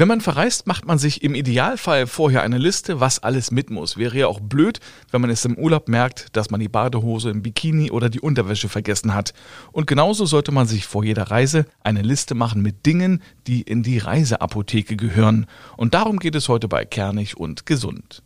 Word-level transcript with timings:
Wenn 0.00 0.08
man 0.08 0.22
verreist, 0.22 0.66
macht 0.66 0.86
man 0.86 0.98
sich 0.98 1.22
im 1.22 1.34
Idealfall 1.34 2.06
vorher 2.06 2.40
eine 2.40 2.56
Liste, 2.56 3.00
was 3.00 3.18
alles 3.18 3.50
mit 3.50 3.68
muss. 3.68 3.98
Wäre 3.98 4.16
ja 4.16 4.28
auch 4.28 4.40
blöd, 4.40 4.80
wenn 5.10 5.20
man 5.20 5.28
es 5.28 5.44
im 5.44 5.58
Urlaub 5.58 5.90
merkt, 5.90 6.34
dass 6.34 6.48
man 6.48 6.58
die 6.58 6.70
Badehose 6.70 7.28
im 7.28 7.42
Bikini 7.42 7.90
oder 7.90 8.08
die 8.08 8.20
Unterwäsche 8.20 8.70
vergessen 8.70 9.12
hat. 9.12 9.34
Und 9.72 9.86
genauso 9.86 10.24
sollte 10.24 10.52
man 10.52 10.66
sich 10.66 10.86
vor 10.86 11.04
jeder 11.04 11.24
Reise 11.24 11.66
eine 11.84 12.00
Liste 12.00 12.34
machen 12.34 12.62
mit 12.62 12.86
Dingen, 12.86 13.20
die 13.46 13.60
in 13.60 13.82
die 13.82 13.98
Reiseapotheke 13.98 14.96
gehören. 14.96 15.44
Und 15.76 15.92
darum 15.92 16.18
geht 16.18 16.34
es 16.34 16.48
heute 16.48 16.66
bei 16.66 16.86
Kernig 16.86 17.36
und 17.36 17.66
Gesund. 17.66 18.22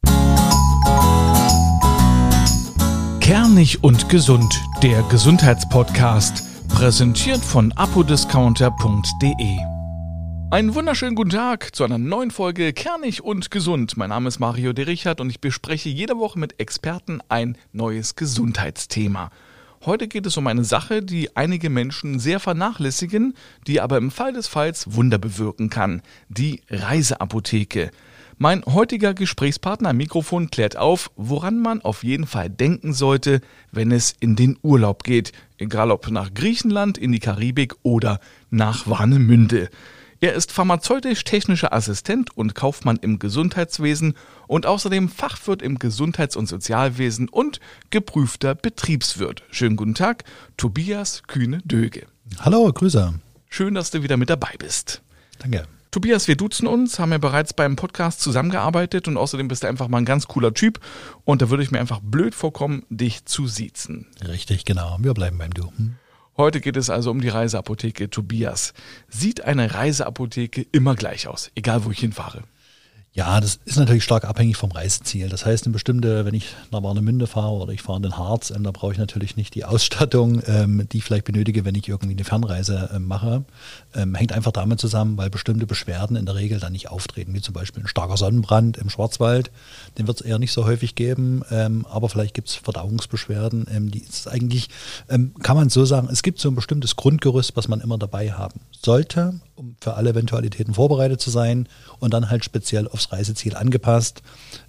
Kernig 3.18 3.82
und 3.82 4.08
Gesund, 4.08 4.62
der 4.84 5.02
Gesundheitspodcast, 5.10 6.68
präsentiert 6.68 7.44
von 7.44 7.72
apodiscounter.de. 7.72 9.73
Einen 10.50 10.74
wunderschönen 10.74 11.16
guten 11.16 11.30
Tag 11.30 11.74
zu 11.74 11.84
einer 11.84 11.98
neuen 11.98 12.30
Folge 12.30 12.72
Kernig 12.72 13.24
und 13.24 13.50
Gesund. 13.50 13.96
Mein 13.96 14.10
Name 14.10 14.28
ist 14.28 14.38
Mario 14.38 14.72
de 14.72 14.84
Richard 14.84 15.20
und 15.20 15.30
ich 15.30 15.40
bespreche 15.40 15.88
jede 15.88 16.18
Woche 16.18 16.38
mit 16.38 16.60
Experten 16.60 17.20
ein 17.28 17.56
neues 17.72 18.14
Gesundheitsthema. 18.14 19.30
Heute 19.84 20.08
geht 20.08 20.26
es 20.26 20.36
um 20.36 20.46
eine 20.46 20.64
Sache, 20.64 21.02
die 21.02 21.36
einige 21.36 21.70
Menschen 21.70 22.18
sehr 22.18 22.40
vernachlässigen, 22.40 23.34
die 23.66 23.80
aber 23.80 23.98
im 23.98 24.10
Fall 24.10 24.32
des 24.32 24.46
Falls 24.46 24.94
Wunder 24.94 25.18
bewirken 25.18 25.70
kann. 25.70 26.02
Die 26.28 26.62
Reiseapotheke. 26.70 27.90
Mein 28.36 28.64
heutiger 28.64 29.14
Gesprächspartner 29.14 29.90
am 29.90 29.96
Mikrofon 29.96 30.50
klärt 30.50 30.76
auf, 30.76 31.10
woran 31.14 31.60
man 31.60 31.82
auf 31.82 32.02
jeden 32.02 32.26
Fall 32.26 32.50
denken 32.50 32.92
sollte, 32.92 33.40
wenn 33.70 33.92
es 33.92 34.14
in 34.18 34.34
den 34.34 34.58
Urlaub 34.62 35.04
geht. 35.04 35.32
Egal 35.56 35.92
ob 35.92 36.10
nach 36.10 36.34
Griechenland, 36.34 36.98
in 36.98 37.12
die 37.12 37.20
Karibik 37.20 37.74
oder 37.82 38.18
nach 38.50 38.88
Warnemünde. 38.88 39.68
Er 40.24 40.32
ist 40.32 40.52
pharmazeutisch-technischer 40.52 41.74
Assistent 41.74 42.34
und 42.34 42.54
Kaufmann 42.54 42.96
im 42.96 43.18
Gesundheitswesen 43.18 44.14
und 44.46 44.64
außerdem 44.64 45.10
Fachwirt 45.10 45.60
im 45.60 45.78
Gesundheits- 45.78 46.34
und 46.34 46.46
Sozialwesen 46.46 47.28
und 47.28 47.60
geprüfter 47.90 48.54
Betriebswirt. 48.54 49.42
Schönen 49.50 49.76
guten 49.76 49.94
Tag, 49.94 50.24
Tobias 50.56 51.24
Kühne-Döge. 51.26 52.06
Hallo, 52.40 52.72
Grüße. 52.72 53.12
Schön, 53.50 53.74
dass 53.74 53.90
du 53.90 54.02
wieder 54.02 54.16
mit 54.16 54.30
dabei 54.30 54.54
bist. 54.58 55.02
Danke. 55.40 55.66
Tobias, 55.90 56.26
wir 56.26 56.36
duzen 56.36 56.68
uns, 56.68 56.98
haben 56.98 57.12
ja 57.12 57.18
bereits 57.18 57.52
beim 57.52 57.76
Podcast 57.76 58.22
zusammengearbeitet 58.22 59.06
und 59.08 59.18
außerdem 59.18 59.48
bist 59.48 59.62
du 59.62 59.66
einfach 59.66 59.88
mal 59.88 59.98
ein 59.98 60.06
ganz 60.06 60.26
cooler 60.26 60.54
Typ 60.54 60.80
und 61.26 61.42
da 61.42 61.50
würde 61.50 61.62
ich 61.62 61.70
mir 61.70 61.80
einfach 61.80 62.00
blöd 62.02 62.34
vorkommen, 62.34 62.86
dich 62.88 63.26
zu 63.26 63.46
siezen. 63.46 64.06
Richtig, 64.26 64.64
genau. 64.64 64.96
Wir 65.00 65.12
bleiben 65.12 65.36
beim 65.36 65.52
Du. 65.52 65.70
Hm? 65.76 65.96
Heute 66.36 66.60
geht 66.60 66.76
es 66.76 66.90
also 66.90 67.12
um 67.12 67.20
die 67.20 67.28
Reiseapotheke 67.28 68.10
Tobias. 68.10 68.74
Sieht 69.08 69.44
eine 69.44 69.72
Reiseapotheke 69.72 70.66
immer 70.72 70.96
gleich 70.96 71.28
aus, 71.28 71.52
egal 71.54 71.84
wo 71.84 71.92
ich 71.92 72.00
hinfahre? 72.00 72.42
Ja, 73.16 73.40
das 73.40 73.60
ist 73.64 73.78
natürlich 73.78 74.02
stark 74.02 74.24
abhängig 74.24 74.56
vom 74.56 74.72
Reiseziel. 74.72 75.28
Das 75.28 75.46
heißt, 75.46 75.66
eine 75.66 75.72
bestimmte, 75.72 76.24
wenn 76.24 76.34
ich 76.34 76.56
nach 76.72 76.82
Warnemünde 76.82 77.28
fahre 77.28 77.52
oder 77.52 77.72
ich 77.72 77.80
fahre 77.80 77.98
in 77.98 78.02
den 78.02 78.18
Harz, 78.18 78.50
ähm, 78.50 78.64
da 78.64 78.72
brauche 78.72 78.90
ich 78.90 78.98
natürlich 78.98 79.36
nicht 79.36 79.54
die 79.54 79.64
Ausstattung, 79.64 80.42
ähm, 80.48 80.88
die 80.90 80.96
ich 80.96 81.04
vielleicht 81.04 81.24
benötige, 81.24 81.64
wenn 81.64 81.76
ich 81.76 81.88
irgendwie 81.88 82.16
eine 82.16 82.24
Fernreise 82.24 82.90
ähm, 82.92 83.06
mache. 83.06 83.44
Hängt 83.94 84.32
einfach 84.32 84.50
damit 84.50 84.80
zusammen, 84.80 85.16
weil 85.16 85.30
bestimmte 85.30 85.66
Beschwerden 85.66 86.16
in 86.16 86.26
der 86.26 86.34
Regel 86.34 86.58
dann 86.58 86.72
nicht 86.72 86.90
auftreten, 86.90 87.32
wie 87.32 87.40
zum 87.40 87.54
Beispiel 87.54 87.84
ein 87.84 87.86
starker 87.86 88.16
Sonnenbrand 88.16 88.76
im 88.76 88.90
Schwarzwald. 88.90 89.52
Den 89.96 90.08
wird 90.08 90.20
es 90.20 90.26
eher 90.26 90.40
nicht 90.40 90.50
so 90.50 90.64
häufig 90.64 90.96
geben, 90.96 91.44
ähm, 91.52 91.86
aber 91.88 92.08
vielleicht 92.08 92.34
gibt 92.34 92.48
es 92.48 92.56
Verdauungsbeschwerden. 92.56 93.68
Ähm, 93.70 93.92
die 93.92 94.02
ist 94.02 94.26
eigentlich, 94.26 94.68
kann 95.06 95.56
man 95.56 95.68
so 95.68 95.84
sagen, 95.84 96.08
es 96.10 96.24
gibt 96.24 96.40
so 96.40 96.48
ein 96.48 96.56
bestimmtes 96.56 96.96
Grundgerüst, 96.96 97.56
was 97.56 97.68
man 97.68 97.80
immer 97.80 97.96
dabei 97.96 98.32
haben 98.32 98.60
sollte, 98.72 99.34
um 99.56 99.76
für 99.80 99.94
alle 99.94 100.10
Eventualitäten 100.10 100.74
vorbereitet 100.74 101.20
zu 101.20 101.30
sein 101.30 101.68
und 102.00 102.14
dann 102.14 102.30
halt 102.30 102.44
speziell 102.44 102.88
aufs 102.88 103.12
Reiseziel 103.12 103.56
angepasst. 103.56 104.22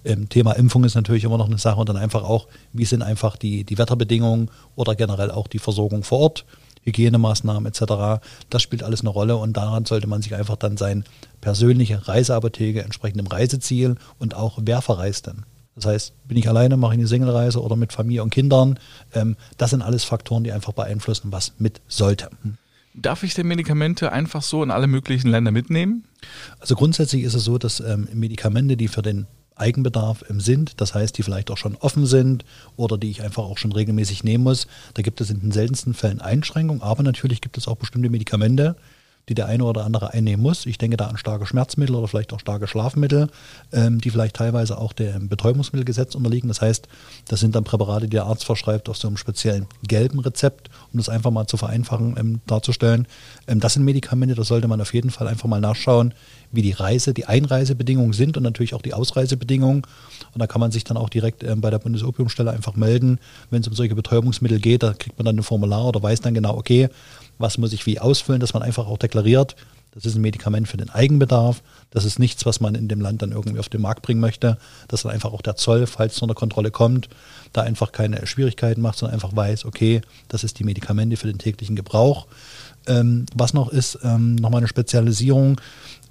Ähm, 0.04 0.28
Thema 0.28 0.52
Impfung 0.52 0.84
ist 0.84 0.94
natürlich 0.94 1.24
immer 1.24 1.38
noch 1.38 1.46
eine 1.46 1.58
Sache 1.58 1.80
und 1.80 1.88
dann 1.88 1.96
einfach 1.96 2.22
auch, 2.22 2.46
wie 2.72 2.84
sind 2.84 3.02
einfach 3.02 3.36
die, 3.36 3.64
die 3.64 3.78
Wetterbedingungen 3.78 4.50
oder 4.74 4.94
generell 4.94 5.30
auch 5.30 5.48
die 5.48 5.58
Versorgung 5.58 6.02
vor 6.02 6.20
Ort, 6.20 6.46
Hygienemaßnahmen 6.82 7.66
etc. 7.66 8.22
Das 8.48 8.62
spielt 8.62 8.82
alles 8.82 9.00
eine 9.00 9.10
Rolle 9.10 9.36
und 9.36 9.56
daran 9.56 9.84
sollte 9.84 10.06
man 10.06 10.22
sich 10.22 10.34
einfach 10.34 10.56
dann 10.56 10.76
sein 10.76 11.04
persönliche 11.40 12.06
Reiseapotheke 12.06 12.82
entsprechend 12.82 13.20
im 13.20 13.26
Reiseziel 13.26 13.96
und 14.18 14.34
auch 14.34 14.58
wer 14.62 14.82
verreist 14.82 15.26
denn. 15.26 15.44
Das 15.74 15.84
heißt, 15.84 16.14
bin 16.26 16.38
ich 16.38 16.48
alleine, 16.48 16.78
mache 16.78 16.94
ich 16.94 17.00
eine 17.00 17.06
Singlereise 17.06 17.62
oder 17.62 17.76
mit 17.76 17.92
Familie 17.92 18.22
und 18.22 18.30
Kindern. 18.30 18.78
Ähm, 19.12 19.36
das 19.58 19.70
sind 19.70 19.82
alles 19.82 20.04
Faktoren, 20.04 20.42
die 20.42 20.52
einfach 20.52 20.72
beeinflussen, 20.72 21.32
was 21.32 21.52
mit 21.58 21.82
sollte. 21.86 22.30
Darf 22.98 23.22
ich 23.22 23.34
denn 23.34 23.46
Medikamente 23.46 24.10
einfach 24.10 24.42
so 24.42 24.62
in 24.62 24.70
alle 24.70 24.86
möglichen 24.86 25.28
Länder 25.28 25.50
mitnehmen? 25.50 26.04
Also 26.60 26.74
grundsätzlich 26.74 27.24
ist 27.24 27.34
es 27.34 27.44
so, 27.44 27.58
dass 27.58 27.80
ähm, 27.80 28.08
Medikamente, 28.14 28.76
die 28.76 28.88
für 28.88 29.02
den 29.02 29.26
Eigenbedarf 29.54 30.24
ähm, 30.30 30.40
sind, 30.40 30.80
das 30.80 30.94
heißt, 30.94 31.16
die 31.18 31.22
vielleicht 31.22 31.50
auch 31.50 31.58
schon 31.58 31.76
offen 31.76 32.06
sind 32.06 32.44
oder 32.76 32.96
die 32.96 33.10
ich 33.10 33.22
einfach 33.22 33.44
auch 33.44 33.58
schon 33.58 33.72
regelmäßig 33.72 34.24
nehmen 34.24 34.44
muss, 34.44 34.66
da 34.94 35.02
gibt 35.02 35.20
es 35.20 35.30
in 35.30 35.40
den 35.40 35.52
seltensten 35.52 35.92
Fällen 35.92 36.20
Einschränkungen, 36.20 36.82
aber 36.82 37.02
natürlich 37.02 37.42
gibt 37.42 37.58
es 37.58 37.68
auch 37.68 37.76
bestimmte 37.76 38.08
Medikamente, 38.08 38.76
die 39.28 39.34
der 39.34 39.46
eine 39.46 39.64
oder 39.64 39.84
andere 39.84 40.12
einnehmen 40.12 40.40
muss. 40.40 40.66
Ich 40.66 40.78
denke 40.78 40.96
da 40.96 41.06
an 41.06 41.16
starke 41.16 41.46
Schmerzmittel 41.46 41.96
oder 41.96 42.06
vielleicht 42.06 42.32
auch 42.32 42.38
starke 42.38 42.68
Schlafmittel, 42.68 43.28
ähm, 43.72 44.00
die 44.00 44.10
vielleicht 44.10 44.36
teilweise 44.36 44.78
auch 44.78 44.92
dem 44.92 45.28
Betäubungsmittelgesetz 45.28 46.14
unterliegen. 46.14 46.46
Das 46.46 46.60
heißt, 46.60 46.86
das 47.26 47.40
sind 47.40 47.56
dann 47.56 47.64
Präparate, 47.64 48.06
die 48.06 48.10
der 48.10 48.26
Arzt 48.26 48.44
verschreibt 48.44 48.88
auf 48.88 48.96
so 48.96 49.08
einem 49.08 49.16
speziellen 49.16 49.66
gelben 49.82 50.20
Rezept, 50.20 50.70
um 50.92 50.98
das 50.98 51.08
einfach 51.08 51.32
mal 51.32 51.48
zu 51.48 51.56
vereinfachen 51.56 52.14
ähm, 52.16 52.40
darzustellen. 52.46 53.08
Ähm, 53.48 53.58
das 53.58 53.74
sind 53.74 53.84
Medikamente, 53.84 54.36
da 54.36 54.44
sollte 54.44 54.68
man 54.68 54.80
auf 54.80 54.94
jeden 54.94 55.10
Fall 55.10 55.26
einfach 55.26 55.48
mal 55.48 55.60
nachschauen, 55.60 56.14
wie 56.52 56.62
die 56.62 56.70
Reise, 56.70 57.12
die 57.12 57.26
Einreisebedingungen 57.26 58.12
sind 58.12 58.36
und 58.36 58.44
natürlich 58.44 58.74
auch 58.74 58.82
die 58.82 58.94
Ausreisebedingungen. 58.94 59.82
Und 60.34 60.38
da 60.38 60.46
kann 60.46 60.60
man 60.60 60.70
sich 60.70 60.84
dann 60.84 60.96
auch 60.96 61.08
direkt 61.08 61.42
ähm, 61.42 61.60
bei 61.60 61.70
der 61.70 61.80
Bundesopiumstelle 61.80 62.52
einfach 62.52 62.76
melden, 62.76 63.18
wenn 63.50 63.62
es 63.62 63.66
um 63.66 63.74
solche 63.74 63.96
Betäubungsmittel 63.96 64.60
geht. 64.60 64.84
Da 64.84 64.92
kriegt 64.92 65.18
man 65.18 65.24
dann 65.24 65.36
ein 65.36 65.42
Formular 65.42 65.86
oder 65.86 66.00
weiß 66.00 66.20
dann 66.20 66.34
genau, 66.34 66.56
okay, 66.56 66.88
was 67.38 67.58
muss 67.58 67.72
ich 67.72 67.86
wie 67.86 67.98
ausfüllen, 68.00 68.40
dass 68.40 68.54
man 68.54 68.62
einfach 68.62 68.86
auch 68.86 68.98
deklariert, 68.98 69.56
das 69.96 70.04
ist 70.04 70.14
ein 70.14 70.20
Medikament 70.20 70.68
für 70.68 70.76
den 70.76 70.90
Eigenbedarf. 70.90 71.62
Das 71.90 72.04
ist 72.04 72.18
nichts, 72.18 72.44
was 72.44 72.60
man 72.60 72.74
in 72.74 72.86
dem 72.86 73.00
Land 73.00 73.22
dann 73.22 73.32
irgendwie 73.32 73.58
auf 73.58 73.70
den 73.70 73.80
Markt 73.80 74.02
bringen 74.02 74.20
möchte. 74.20 74.58
Dass 74.88 75.02
dann 75.02 75.12
einfach 75.12 75.32
auch 75.32 75.40
der 75.40 75.56
Zoll, 75.56 75.86
falls 75.86 76.12
es 76.12 76.18
zu 76.18 76.26
einer 76.26 76.34
Kontrolle 76.34 76.70
kommt, 76.70 77.08
da 77.54 77.62
einfach 77.62 77.92
keine 77.92 78.26
Schwierigkeiten 78.26 78.82
macht, 78.82 78.98
sondern 78.98 79.14
einfach 79.14 79.34
weiß, 79.34 79.64
okay, 79.64 80.02
das 80.28 80.44
ist 80.44 80.58
die 80.58 80.64
Medikamente 80.64 81.16
für 81.16 81.28
den 81.28 81.38
täglichen 81.38 81.76
Gebrauch. 81.76 82.26
Ähm, 82.86 83.24
was 83.34 83.54
noch 83.54 83.70
ist, 83.70 83.98
ähm, 84.02 84.34
nochmal 84.34 84.58
eine 84.58 84.68
Spezialisierung 84.68 85.62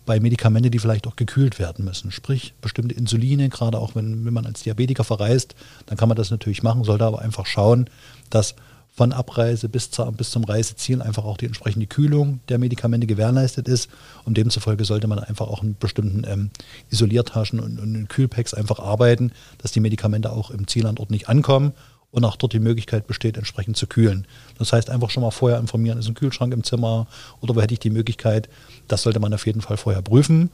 bei 0.08 0.20
Medikamenten, 0.20 0.72
die 0.72 0.80
vielleicht 0.80 1.06
auch 1.06 1.16
gekühlt 1.16 1.60
werden 1.60 1.86
müssen. 1.86 2.10
Sprich, 2.10 2.56
bestimmte 2.62 2.96
Insuline, 2.96 3.50
gerade 3.50 3.78
auch 3.78 3.94
wenn, 3.94 4.26
wenn 4.26 4.34
man 4.34 4.48
als 4.48 4.64
Diabetiker 4.64 5.04
verreist, 5.04 5.54
dann 5.86 5.96
kann 5.96 6.10
man 6.10 6.18
das 6.18 6.32
natürlich 6.32 6.64
machen, 6.64 6.84
sollte 6.86 7.06
aber 7.06 7.20
einfach 7.20 7.46
schauen, 7.46 7.88
dass 8.32 8.56
von 8.96 9.12
Abreise 9.12 9.68
bis, 9.68 9.92
zu, 9.92 10.10
bis 10.14 10.32
zum 10.32 10.46
Reiseziel 10.46 11.02
einfach 11.02 11.26
auch 11.26 11.38
die 11.38 11.46
entsprechende 11.46 11.86
Kühlung 11.86 12.40
der 12.48 12.60
Medikamente 12.60 13.08
gewährleistet 13.08 13.68
ist. 13.68 13.90
Und 14.24 14.38
demzufolge 14.38 14.86
sollte 14.86 15.08
man 15.08 15.20
einfach 15.20 15.48
auch 15.48 15.62
in 15.62 15.76
bestimmten 15.78 16.24
ähm, 16.26 16.50
Isoliertaschen 16.90 17.60
und, 17.60 17.78
und 17.78 17.94
in 17.94 18.08
Kühlpacks 18.08 18.54
einfach 18.54 18.80
arbeiten, 18.80 19.34
dass 19.58 19.74
die 19.74 19.82
Medikamente 19.82 20.32
auch 20.32 20.50
im 20.50 20.66
Ziellandort 20.68 21.12
nicht 21.12 21.28
ankommen 21.28 21.74
und 22.12 22.24
auch 22.24 22.38
dort 22.38 22.54
die 22.54 22.60
Möglichkeit 22.60 23.08
besteht, 23.08 23.36
entsprechend 23.36 23.76
zu 23.76 23.88
kühlen. 23.88 24.26
Das 24.58 24.72
heißt, 24.72 24.90
einfach 24.90 25.10
schon 25.10 25.24
mal 25.24 25.32
vorher 25.32 25.60
informieren, 25.60 26.00
ist 26.00 26.08
ein 26.08 26.14
Kühlschrank 26.14 26.54
im 26.54 26.64
Zimmer 26.64 27.08
oder 27.42 27.54
wo 27.54 27.62
hätte 27.62 27.74
ich 27.74 27.82
die 27.82 27.90
Möglichkeit, 27.90 28.48
das 28.88 29.02
sollte 29.02 29.20
man 29.20 29.34
auf 29.34 29.46
jeden 29.46 29.60
Fall 29.60 29.76
vorher 29.76 30.02
prüfen. 30.02 30.50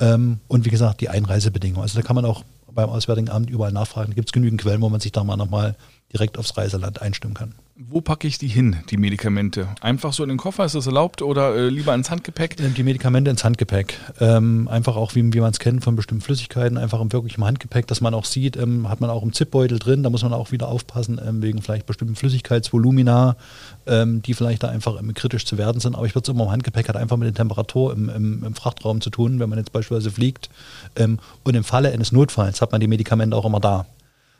Ähm, 0.00 0.40
und 0.48 0.64
wie 0.64 0.70
gesagt, 0.70 1.00
die 1.00 1.08
Einreisebedingungen. 1.08 1.82
Also 1.82 2.00
da 2.00 2.04
kann 2.04 2.16
man 2.16 2.24
auch 2.24 2.42
beim 2.72 2.90
Auswärtigen 2.90 3.30
Amt 3.30 3.48
überall 3.48 3.70
nachfragen. 3.70 4.10
Da 4.10 4.14
gibt 4.16 4.30
es 4.30 4.32
genügend 4.32 4.60
Quellen, 4.60 4.80
wo 4.80 4.88
man 4.88 4.98
sich 4.98 5.12
da 5.12 5.22
mal 5.22 5.36
nochmal 5.36 5.76
direkt 6.12 6.36
aufs 6.38 6.56
Reiseland 6.56 7.00
einstimmen 7.00 7.34
kann. 7.34 7.54
Wo 7.76 8.00
packe 8.00 8.28
ich 8.28 8.38
die 8.38 8.46
hin, 8.46 8.76
die 8.90 8.96
Medikamente? 8.96 9.66
Einfach 9.80 10.12
so 10.12 10.22
in 10.22 10.28
den 10.28 10.38
Koffer, 10.38 10.64
ist 10.64 10.76
das 10.76 10.86
erlaubt 10.86 11.22
oder 11.22 11.56
äh, 11.56 11.68
lieber 11.68 11.92
ins 11.92 12.08
Handgepäck? 12.08 12.56
Die 12.56 12.82
Medikamente 12.84 13.32
ins 13.32 13.42
Handgepäck. 13.42 13.98
Ähm, 14.20 14.68
einfach 14.68 14.94
auch, 14.94 15.16
wie, 15.16 15.32
wie 15.32 15.40
man 15.40 15.50
es 15.50 15.58
kennt 15.58 15.82
von 15.82 15.96
bestimmten 15.96 16.22
Flüssigkeiten, 16.22 16.78
einfach 16.78 17.00
im 17.00 17.12
wirklichen 17.12 17.44
Handgepäck, 17.44 17.88
dass 17.88 18.00
man 18.00 18.14
auch 18.14 18.26
sieht, 18.26 18.56
ähm, 18.56 18.88
hat 18.88 19.00
man 19.00 19.10
auch 19.10 19.24
im 19.24 19.32
Zipbeutel 19.32 19.80
drin, 19.80 20.04
da 20.04 20.10
muss 20.10 20.22
man 20.22 20.32
auch 20.32 20.52
wieder 20.52 20.68
aufpassen, 20.68 21.20
ähm, 21.26 21.42
wegen 21.42 21.62
vielleicht 21.62 21.86
bestimmten 21.86 22.14
Flüssigkeitsvolumina, 22.14 23.36
ähm, 23.88 24.22
die 24.22 24.34
vielleicht 24.34 24.62
da 24.62 24.68
einfach 24.68 25.00
ähm, 25.00 25.12
kritisch 25.12 25.44
zu 25.44 25.58
werden 25.58 25.80
sind. 25.80 25.96
Aber 25.96 26.06
ich 26.06 26.14
würde 26.14 26.30
es 26.30 26.32
immer 26.32 26.44
im 26.44 26.52
Handgepäck 26.52 26.88
hat 26.88 26.96
einfach 26.96 27.16
mit 27.16 27.26
der 27.26 27.34
Temperatur 27.34 27.92
im, 27.92 28.08
im, 28.08 28.44
im, 28.44 28.54
Frachtraum 28.54 29.00
zu 29.00 29.10
tun, 29.10 29.40
wenn 29.40 29.48
man 29.48 29.58
jetzt 29.58 29.72
beispielsweise 29.72 30.12
fliegt. 30.12 30.48
Ähm, 30.94 31.18
und 31.42 31.56
im 31.56 31.64
Falle 31.64 31.90
eines 31.90 32.12
Notfalls 32.12 32.60
hat 32.60 32.70
man 32.70 32.80
die 32.80 32.86
Medikamente 32.86 33.36
auch 33.36 33.44
immer 33.44 33.58
da. 33.58 33.84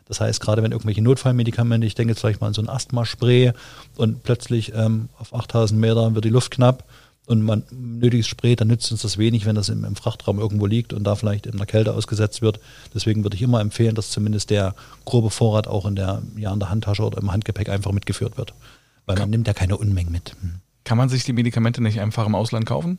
Das 0.06 0.20
heißt, 0.20 0.40
gerade 0.40 0.62
wenn 0.62 0.72
irgendwelche 0.72 1.02
Notfallmedikamente, 1.02 1.86
ich 1.86 1.94
denke 1.94 2.12
jetzt 2.12 2.20
vielleicht 2.20 2.40
mal 2.40 2.48
an 2.48 2.54
so 2.54 2.62
ein 2.62 2.68
Asthma-Spray 2.68 3.52
und 3.96 4.22
plötzlich 4.22 4.72
ähm, 4.74 5.08
auf 5.18 5.34
8000 5.34 5.80
Meter 5.80 6.14
wird 6.14 6.24
die 6.24 6.30
Luft 6.30 6.50
knapp 6.50 6.84
und 7.26 7.42
man 7.42 7.64
nötiges 7.70 8.26
Spray, 8.26 8.54
dann 8.54 8.68
nützt 8.68 8.92
uns 8.92 9.02
das 9.02 9.16
wenig, 9.16 9.46
wenn 9.46 9.54
das 9.54 9.70
im, 9.70 9.84
im, 9.84 9.96
Frachtraum 9.96 10.38
irgendwo 10.38 10.66
liegt 10.66 10.92
und 10.92 11.04
da 11.04 11.14
vielleicht 11.14 11.46
in 11.46 11.56
der 11.56 11.66
Kälte 11.66 11.94
ausgesetzt 11.94 12.42
wird. 12.42 12.60
Deswegen 12.94 13.24
würde 13.24 13.36
ich 13.36 13.42
immer 13.42 13.60
empfehlen, 13.60 13.94
dass 13.94 14.10
zumindest 14.10 14.50
der 14.50 14.74
grobe 15.06 15.30
Vorrat 15.30 15.66
auch 15.66 15.86
in 15.86 15.96
der, 15.96 16.22
ja, 16.36 16.52
in 16.52 16.60
der 16.60 16.68
Handtasche 16.68 17.02
oder 17.02 17.18
im 17.18 17.32
Handgepäck 17.32 17.70
einfach 17.70 17.92
mitgeführt 17.92 18.36
wird. 18.36 18.52
Weil 19.06 19.16
man 19.16 19.30
nimmt 19.30 19.46
ja 19.46 19.54
keine 19.54 19.76
Unmengen 19.76 20.12
mit. 20.12 20.34
Hm. 20.40 20.56
Kann 20.84 20.98
man 20.98 21.08
sich 21.08 21.24
die 21.24 21.32
Medikamente 21.32 21.82
nicht 21.82 22.00
einfach 22.00 22.26
im 22.26 22.34
Ausland 22.34 22.66
kaufen? 22.66 22.98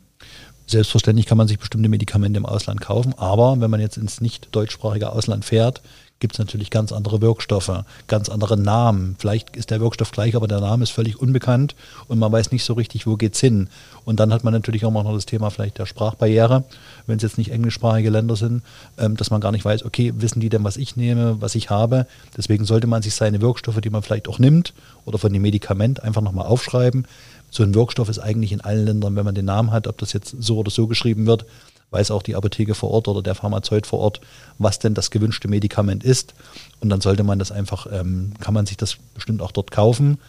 Selbstverständlich 0.65 1.27
kann 1.27 1.37
man 1.37 1.47
sich 1.47 1.59
bestimmte 1.59 1.87
Medikamente 1.89 2.37
im 2.37 2.45
Ausland 2.47 2.81
kaufen, 2.81 3.13
aber 3.17 3.61
wenn 3.61 3.69
man 3.69 3.79
jetzt 3.79 3.97
ins 3.97 4.21
nicht 4.21 4.49
deutschsprachige 4.51 5.11
Ausland 5.11 5.45
fährt, 5.45 5.83
gibt 6.19 6.33
es 6.33 6.39
natürlich 6.39 6.69
ganz 6.69 6.91
andere 6.91 7.21
Wirkstoffe, 7.21 7.83
ganz 8.07 8.29
andere 8.29 8.57
Namen. 8.57 9.15
Vielleicht 9.19 9.55
ist 9.55 9.69
der 9.69 9.81
Wirkstoff 9.81 10.11
gleich, 10.11 10.35
aber 10.35 10.47
der 10.47 10.61
Name 10.61 10.83
ist 10.83 10.91
völlig 10.91 11.19
unbekannt 11.19 11.75
und 12.07 12.19
man 12.19 12.31
weiß 12.31 12.51
nicht 12.51 12.63
so 12.63 12.73
richtig, 12.73 13.05
wo 13.05 13.17
geht's 13.17 13.39
hin. 13.39 13.69
Und 14.05 14.19
dann 14.19 14.31
hat 14.33 14.43
man 14.43 14.53
natürlich 14.53 14.85
auch 14.85 14.91
noch 14.91 15.13
das 15.13 15.25
Thema 15.25 15.49
vielleicht 15.49 15.77
der 15.77 15.85
Sprachbarriere, 15.85 16.63
wenn 17.05 17.17
es 17.17 17.23
jetzt 17.23 17.37
nicht 17.37 17.51
englischsprachige 17.51 18.09
Länder 18.09 18.37
sind, 18.37 18.63
ähm, 18.97 19.17
dass 19.17 19.29
man 19.29 19.41
gar 19.41 19.51
nicht 19.51 19.65
weiß, 19.65 19.83
okay, 19.83 20.13
wissen 20.15 20.39
die 20.39 20.49
denn, 20.49 20.63
was 20.63 20.77
ich 20.77 20.95
nehme, 20.95 21.41
was 21.41 21.55
ich 21.55 21.69
habe. 21.69 22.07
Deswegen 22.37 22.65
sollte 22.65 22.87
man 22.87 23.01
sich 23.01 23.13
seine 23.13 23.41
Wirkstoffe, 23.41 23.81
die 23.81 23.89
man 23.89 24.01
vielleicht 24.01 24.29
auch 24.29 24.39
nimmt 24.39 24.73
oder 25.03 25.17
von 25.17 25.33
dem 25.33 25.41
Medikament 25.41 26.01
einfach 26.01 26.21
nochmal 26.21 26.45
aufschreiben. 26.45 27.07
So 27.51 27.63
ein 27.63 27.75
Wirkstoff 27.75 28.09
ist 28.09 28.19
eigentlich 28.19 28.51
in 28.51 28.61
allen 28.61 28.85
Ländern, 28.85 29.15
wenn 29.15 29.25
man 29.25 29.35
den 29.35 29.45
Namen 29.45 29.71
hat, 29.71 29.87
ob 29.87 29.97
das 29.97 30.13
jetzt 30.13 30.35
so 30.39 30.57
oder 30.57 30.71
so 30.71 30.87
geschrieben 30.87 31.25
wird, 31.25 31.45
weiß 31.95 32.11
auch 32.11 32.21
die 32.21 32.35
Apotheke 32.35 32.75
vor 32.75 32.91
Ort 32.91 33.07
oder 33.07 33.23
der 33.23 33.35
Pharmazeut 33.35 33.87
vor 33.87 33.99
Ort, 33.99 34.21
was 34.59 34.79
denn 34.79 34.93
das 34.93 35.09
gewünschte 35.09 35.47
Medikament 35.47 36.03
ist. 36.03 36.33
Und 36.81 36.89
dann 36.89 37.01
sollte 37.01 37.23
man 37.23 37.39
das 37.39 37.51
einfach, 37.51 37.87
ähm, 37.91 38.33
kann 38.39 38.53
man 38.53 38.65
sich 38.65 38.77
das 38.77 38.97
bestimmt 39.13 39.41
auch 39.41 39.51
dort 39.51 39.71
kaufen. 39.71 40.19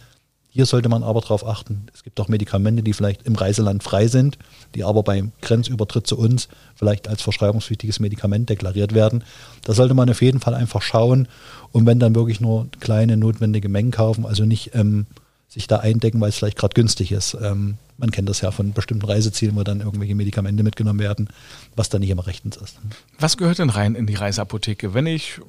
Hier 0.49 0.65
sollte 0.65 0.89
man 0.89 1.03
aber 1.03 1.21
darauf 1.21 1.45
achten, 1.45 1.87
es 1.93 2.03
gibt 2.03 2.19
auch 2.19 2.29
Medikamente, 2.29 2.81
die 2.81 2.93
vielleicht 2.93 3.23
im 3.23 3.35
Reiseland 3.35 3.83
frei 3.83 4.07
sind, 4.07 4.39
die 4.73 4.83
aber 4.83 5.03
beim 5.03 5.31
Grenzübertritt 5.41 6.07
zu 6.07 6.17
uns 6.17 6.47
vielleicht 6.73 7.07
als 7.07 7.21
verschreibungspflichtiges 7.21 7.99
Medikament 7.99 8.49
deklariert 8.49 8.95
werden. 8.95 9.23
Da 9.65 9.73
sollte 9.73 9.93
man 9.93 10.09
auf 10.09 10.21
jeden 10.21 10.39
Fall 10.39 10.55
einfach 10.55 10.81
schauen 10.81 11.27
und 11.73 11.85
wenn 11.85 11.99
dann 11.99 12.15
wirklich 12.15 12.39
nur 12.39 12.69
kleine 12.79 13.17
notwendige 13.17 13.69
Mengen 13.69 13.91
kaufen, 13.91 14.25
also 14.25 14.45
nicht 14.45 14.73
ähm, 14.73 15.05
sich 15.47 15.67
da 15.67 15.77
eindecken, 15.77 16.19
weil 16.19 16.29
es 16.29 16.35
vielleicht 16.35 16.57
gerade 16.57 16.73
günstig 16.73 17.11
ist. 17.11 17.37
Ähm, 17.41 17.77
man 17.97 18.11
kennt 18.11 18.29
das 18.29 18.41
ja 18.41 18.51
von 18.51 18.73
bestimmten 18.73 19.05
Reisezielen, 19.05 19.55
wo 19.55 19.63
dann 19.63 19.79
irgendwelche 19.81 20.13
Medikamente 20.13 20.63
mitgenommen 20.63 20.99
werden, 20.99 21.29
was 21.75 21.89
dann 21.89 22.01
nicht 22.01 22.09
immer 22.09 22.27
rechtens 22.27 22.57
ist. 22.57 22.79
Was 23.17 23.37
gehört 23.37 23.59
denn 23.59 23.69
rein 23.69 23.95
in 23.95 24.05
die 24.05 24.15
Reiseapotheke, 24.15 24.93
wenn 24.93 25.07
ich 25.07 25.39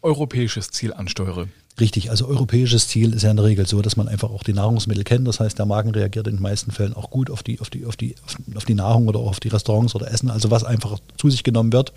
europäisches 0.00 0.70
Ziel 0.70 0.92
ansteuere? 0.92 1.48
Richtig, 1.80 2.10
also 2.10 2.26
europäisches 2.26 2.86
Ziel 2.88 3.14
ist 3.14 3.22
ja 3.22 3.30
in 3.30 3.36
der 3.38 3.46
Regel 3.46 3.66
so, 3.66 3.80
dass 3.80 3.96
man 3.96 4.06
einfach 4.06 4.30
auch 4.30 4.42
die 4.42 4.52
Nahrungsmittel 4.52 5.04
kennt. 5.04 5.26
Das 5.26 5.40
heißt, 5.40 5.58
der 5.58 5.64
Magen 5.64 5.90
reagiert 5.90 6.26
in 6.26 6.36
den 6.36 6.42
meisten 6.42 6.70
Fällen 6.70 6.92
auch 6.92 7.08
gut 7.08 7.30
auf 7.30 7.42
die, 7.42 7.60
auf 7.60 7.70
die, 7.70 7.86
auf 7.86 7.96
die, 7.96 8.14
auf 8.54 8.66
die 8.66 8.74
Nahrung 8.74 9.08
oder 9.08 9.20
auch 9.20 9.30
auf 9.30 9.40
die 9.40 9.48
Restaurants 9.48 9.94
oder 9.94 10.10
Essen, 10.10 10.30
also 10.30 10.50
was 10.50 10.64
einfach 10.64 10.98
zu 11.16 11.30
sich 11.30 11.44
genommen 11.44 11.72
wird. 11.72 11.94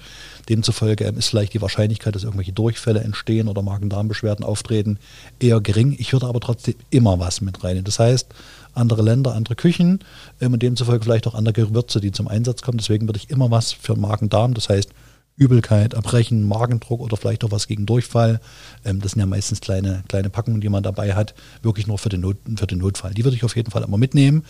Demzufolge 0.47 1.03
ist 1.03 1.27
vielleicht 1.27 1.53
die 1.53 1.61
Wahrscheinlichkeit, 1.61 2.15
dass 2.15 2.23
irgendwelche 2.23 2.53
Durchfälle 2.53 3.01
entstehen 3.01 3.49
oder 3.49 3.61
Magen-Darm-Beschwerden 3.63 4.45
auftreten, 4.45 4.97
eher 5.39 5.59
gering. 5.59 5.93
Ich 5.99 6.13
würde 6.13 6.27
aber 6.27 6.39
trotzdem 6.39 6.75
immer 6.89 7.19
was 7.19 7.41
mit 7.41 7.61
rein. 7.65 7.83
Das 7.83 7.99
heißt, 7.99 8.27
andere 8.75 9.01
Länder, 9.01 9.35
andere 9.35 9.55
Küchen 9.55 9.99
ähm, 10.39 10.53
und 10.53 10.63
demzufolge 10.63 11.03
vielleicht 11.03 11.27
auch 11.27 11.35
andere 11.35 11.53
Gewürze, 11.53 11.99
die 11.99 12.13
zum 12.13 12.29
Einsatz 12.29 12.61
kommen. 12.61 12.77
Deswegen 12.77 13.09
würde 13.09 13.19
ich 13.21 13.29
immer 13.29 13.51
was 13.51 13.73
für 13.73 13.97
Magen-Darm, 13.97 14.53
das 14.53 14.69
heißt 14.69 14.89
Übelkeit, 15.37 15.93
Erbrechen, 15.93 16.47
Magendruck 16.47 17.01
oder 17.01 17.17
vielleicht 17.17 17.43
auch 17.43 17.51
was 17.51 17.67
gegen 17.67 17.85
Durchfall. 17.85 18.39
Ähm, 18.83 19.01
das 19.01 19.11
sind 19.11 19.19
ja 19.19 19.25
meistens 19.25 19.61
kleine, 19.61 20.03
kleine 20.07 20.29
Packungen, 20.29 20.61
die 20.61 20.69
man 20.69 20.83
dabei 20.83 21.13
hat, 21.15 21.33
wirklich 21.61 21.87
nur 21.87 21.97
für 21.97 22.09
den, 22.09 22.21
Not, 22.21 22.37
für 22.55 22.67
den 22.67 22.79
Notfall. 22.79 23.13
Die 23.13 23.23
würde 23.23 23.35
ich 23.35 23.43
auf 23.43 23.55
jeden 23.55 23.71
Fall 23.71 23.83
immer 23.83 23.97
mitnehmen. 23.97 24.45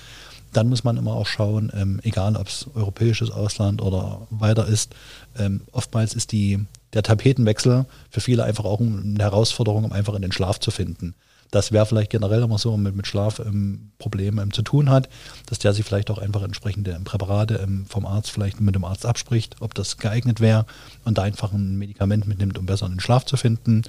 Dann 0.54 0.70
muss 0.70 0.84
man 0.84 0.98
immer 0.98 1.14
auch 1.14 1.28
schauen, 1.28 1.72
ähm, 1.76 2.00
egal 2.04 2.38
ob 2.38 2.48
es 2.48 2.68
europäisches 2.76 3.32
Ausland 3.32 3.82
oder 3.82 4.28
weiter 4.30 4.68
ist, 4.68 4.96
ähm, 5.38 5.62
oftmals 5.72 6.14
ist 6.14 6.32
die, 6.32 6.66
der 6.94 7.04
Tapetenwechsel 7.04 7.86
für 8.10 8.22
viele 8.22 8.44
einfach 8.44 8.64
auch 8.64 8.80
eine 8.80 9.18
Herausforderung, 9.20 9.86
um 9.86 9.92
einfach 9.92 10.14
in 10.14 10.22
den 10.22 10.32
Schlaf 10.32 10.60
zu 10.60 10.72
finden 10.72 11.16
das 11.52 11.72
wäre 11.72 11.86
vielleicht 11.86 12.12
generell 12.12 12.42
immer 12.42 12.58
so, 12.58 12.76
mit, 12.78 12.96
mit 12.96 13.08
Schlafproblemen 13.08 14.44
ähm, 14.44 14.54
zu 14.54 14.62
tun 14.62 14.90
hat, 14.90 15.10
dass 15.46 15.60
der 15.60 15.74
sich 15.74 15.86
vielleicht 15.86 16.10
auch 16.12 16.18
einfach 16.18 16.42
entsprechende 16.42 17.00
Präparate 17.04 17.56
ähm, 17.56 17.86
vom 17.88 18.06
Arzt 18.06 18.32
vielleicht 18.32 18.60
mit 18.60 18.76
dem 18.76 18.84
Arzt 18.84 19.06
abspricht, 19.06 19.56
ob 19.60 19.74
das 19.74 19.98
geeignet 19.98 20.40
wäre 20.40 20.66
und 21.06 21.18
da 21.18 21.24
einfach 21.24 21.54
ein 21.54 21.78
Medikament 21.78 22.28
mitnimmt, 22.28 22.58
um 22.58 22.66
besser 22.66 22.86
in 22.88 22.94
den 22.94 23.00
Schlaf 23.00 23.26
zu 23.26 23.38
finden. 23.38 23.84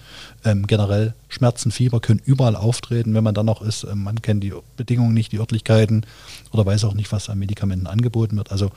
Ähm, 0.44 0.66
generell 0.66 1.14
Schmerzen, 1.28 1.70
Fieber 1.70 2.00
können 2.00 2.20
überall 2.24 2.56
auftreten, 2.56 3.14
wenn 3.14 3.24
man 3.24 3.34
dann 3.34 3.46
noch 3.46 3.62
ist, 3.62 3.84
ähm, 3.84 4.04
man 4.04 4.22
kennt 4.22 4.44
die 4.44 4.52
Bedingungen 4.76 5.14
nicht, 5.14 5.32
die 5.32 5.38
Örtlichkeiten 5.38 6.06
oder 6.52 6.64
weiß 6.66 6.84
auch 6.84 6.94
nicht, 6.94 7.10
was 7.12 7.28
an 7.28 7.38
Medikamenten 7.38 7.86
angeboten 7.86 8.36
wird. 8.36 8.52
Also 8.52 8.70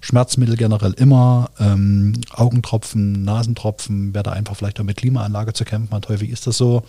Schmerzmittel 0.00 0.56
generell 0.56 0.92
immer, 0.94 1.50
ähm, 1.60 2.20
Augentropfen, 2.32 3.24
Nasentropfen, 3.24 4.14
wer 4.14 4.24
da 4.24 4.32
einfach 4.32 4.56
vielleicht 4.56 4.80
auch 4.80 4.84
mit 4.84 4.96
Klimaanlage 4.96 5.52
zu 5.52 5.64
kämpfen 5.64 5.94
hat, 5.94 6.08
häufig 6.08 6.30
ist 6.30 6.46
das 6.46 6.56
so 6.56 6.82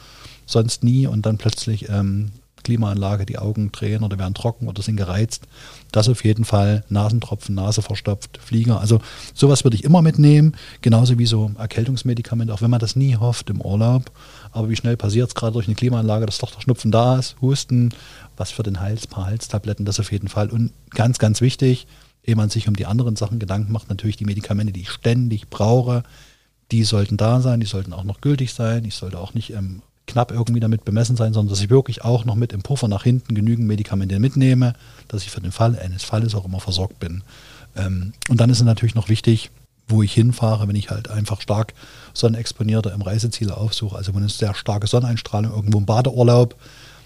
sonst 0.45 0.83
nie 0.83 1.07
und 1.07 1.25
dann 1.25 1.37
plötzlich 1.37 1.89
ähm, 1.89 2.31
Klimaanlage, 2.63 3.25
die 3.25 3.37
Augen 3.37 3.71
drehen 3.71 4.03
oder 4.03 4.17
werden 4.17 4.33
trocken 4.33 4.67
oder 4.67 4.81
sind 4.81 4.95
gereizt. 4.95 5.43
Das 5.91 6.09
auf 6.09 6.23
jeden 6.23 6.45
Fall, 6.45 6.83
Nasentropfen, 6.89 7.55
Nase 7.55 7.81
verstopft, 7.81 8.39
Flieger. 8.41 8.79
Also 8.79 8.99
sowas 9.33 9.63
würde 9.63 9.75
ich 9.75 9.83
immer 9.83 10.01
mitnehmen, 10.01 10.55
genauso 10.81 11.19
wie 11.19 11.25
so 11.25 11.51
Erkältungsmedikamente, 11.57 12.53
auch 12.53 12.61
wenn 12.61 12.71
man 12.71 12.79
das 12.79 12.95
nie 12.95 13.17
hofft 13.17 13.49
im 13.49 13.61
Urlaub. 13.61 14.11
Aber 14.51 14.69
wie 14.69 14.75
schnell 14.75 14.97
passiert 14.97 15.27
es 15.27 15.35
gerade 15.35 15.53
durch 15.53 15.67
eine 15.67 15.75
Klimaanlage, 15.75 16.25
dass 16.25 16.39
doch 16.39 16.51
der 16.51 16.61
Schnupfen 16.61 16.91
da 16.91 17.19
ist, 17.19 17.35
Husten, 17.41 17.93
was 18.37 18.51
für 18.51 18.63
den 18.63 18.79
Hals, 18.79 19.07
paar 19.07 19.25
Halstabletten, 19.25 19.85
das 19.85 19.99
auf 19.99 20.11
jeden 20.11 20.29
Fall. 20.29 20.49
Und 20.49 20.71
ganz, 20.91 21.19
ganz 21.19 21.41
wichtig, 21.41 21.85
ehe 22.23 22.35
man 22.35 22.49
sich 22.49 22.67
um 22.67 22.75
die 22.75 22.85
anderen 22.85 23.15
Sachen 23.15 23.39
Gedanken 23.39 23.71
macht, 23.71 23.89
natürlich 23.89 24.17
die 24.17 24.25
Medikamente, 24.25 24.73
die 24.73 24.81
ich 24.81 24.89
ständig 24.89 25.49
brauche, 25.49 26.03
die 26.71 26.85
sollten 26.85 27.17
da 27.17 27.41
sein, 27.41 27.59
die 27.59 27.67
sollten 27.67 27.93
auch 27.93 28.05
noch 28.05 28.21
gültig 28.21 28.53
sein. 28.53 28.85
Ich 28.85 28.95
sollte 28.95 29.19
auch 29.19 29.33
nicht 29.33 29.51
ähm, 29.51 29.81
knapp 30.07 30.31
irgendwie 30.31 30.59
damit 30.59 30.85
bemessen 30.85 31.15
sein, 31.15 31.33
sondern 31.33 31.51
dass 31.51 31.63
ich 31.63 31.69
wirklich 31.69 32.03
auch 32.03 32.25
noch 32.25 32.35
mit 32.35 32.53
im 32.53 32.61
Puffer 32.61 32.87
nach 32.87 33.03
hinten 33.03 33.35
genügend 33.35 33.67
Medikamente 33.67 34.19
mitnehme, 34.19 34.73
dass 35.07 35.23
ich 35.23 35.31
für 35.31 35.41
den 35.41 35.51
Fall 35.51 35.77
eines 35.79 36.03
Falles 36.03 36.35
auch 36.35 36.45
immer 36.45 36.59
versorgt 36.59 36.99
bin. 36.99 37.23
Ähm, 37.75 38.13
und 38.29 38.39
dann 38.39 38.49
ist 38.49 38.59
es 38.59 38.65
natürlich 38.65 38.95
noch 38.95 39.09
wichtig, 39.09 39.49
wo 39.87 40.03
ich 40.03 40.13
hinfahre, 40.13 40.67
wenn 40.67 40.75
ich 40.75 40.89
halt 40.89 41.09
einfach 41.09 41.41
stark 41.41 41.73
sonnenexponierte 42.13 42.89
im 42.89 43.01
Reiseziele 43.01 43.57
aufsuche, 43.57 43.95
also 43.95 44.13
wenn 44.15 44.23
es 44.23 44.37
sehr 44.37 44.53
starke 44.53 44.87
Sonneneinstrahlung, 44.87 45.51
irgendwo 45.53 45.79
im 45.79 45.85
Badeurlaub, 45.85 46.55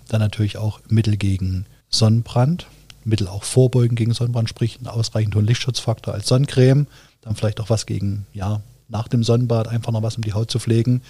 dann 0.08 0.22
natürlich 0.22 0.58
auch 0.58 0.80
Mittel 0.88 1.18
gegen 1.18 1.66
Sonnenbrand, 1.90 2.68
Mittel 3.04 3.28
auch 3.28 3.44
vorbeugen 3.44 3.96
gegen 3.96 4.14
Sonnenbrand, 4.14 4.50
sprich 4.50 4.78
einen 4.78 4.88
ausreichend 4.88 5.36
hohen 5.36 5.46
Lichtschutzfaktor 5.46 6.14
als 6.14 6.28
Sonnencreme, 6.28 6.88
dann 7.22 7.36
vielleicht 7.36 7.60
auch 7.60 7.70
was 7.70 7.86
gegen 7.86 8.26
ja, 8.34 8.62
nach 8.90 9.08
dem 9.08 9.24
Sonnenbad 9.24 9.68
einfach 9.68 9.92
noch 9.92 10.04
was, 10.04 10.16
um 10.16 10.24
die 10.24 10.34
Haut 10.34 10.52
zu 10.52 10.60
pflegen. 10.60 11.02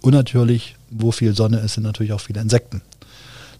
Und 0.00 0.14
natürlich, 0.14 0.76
wo 0.90 1.12
viel 1.12 1.34
Sonne 1.34 1.58
ist, 1.58 1.74
sind 1.74 1.84
natürlich 1.84 2.12
auch 2.12 2.20
viele 2.20 2.40
Insekten. 2.40 2.82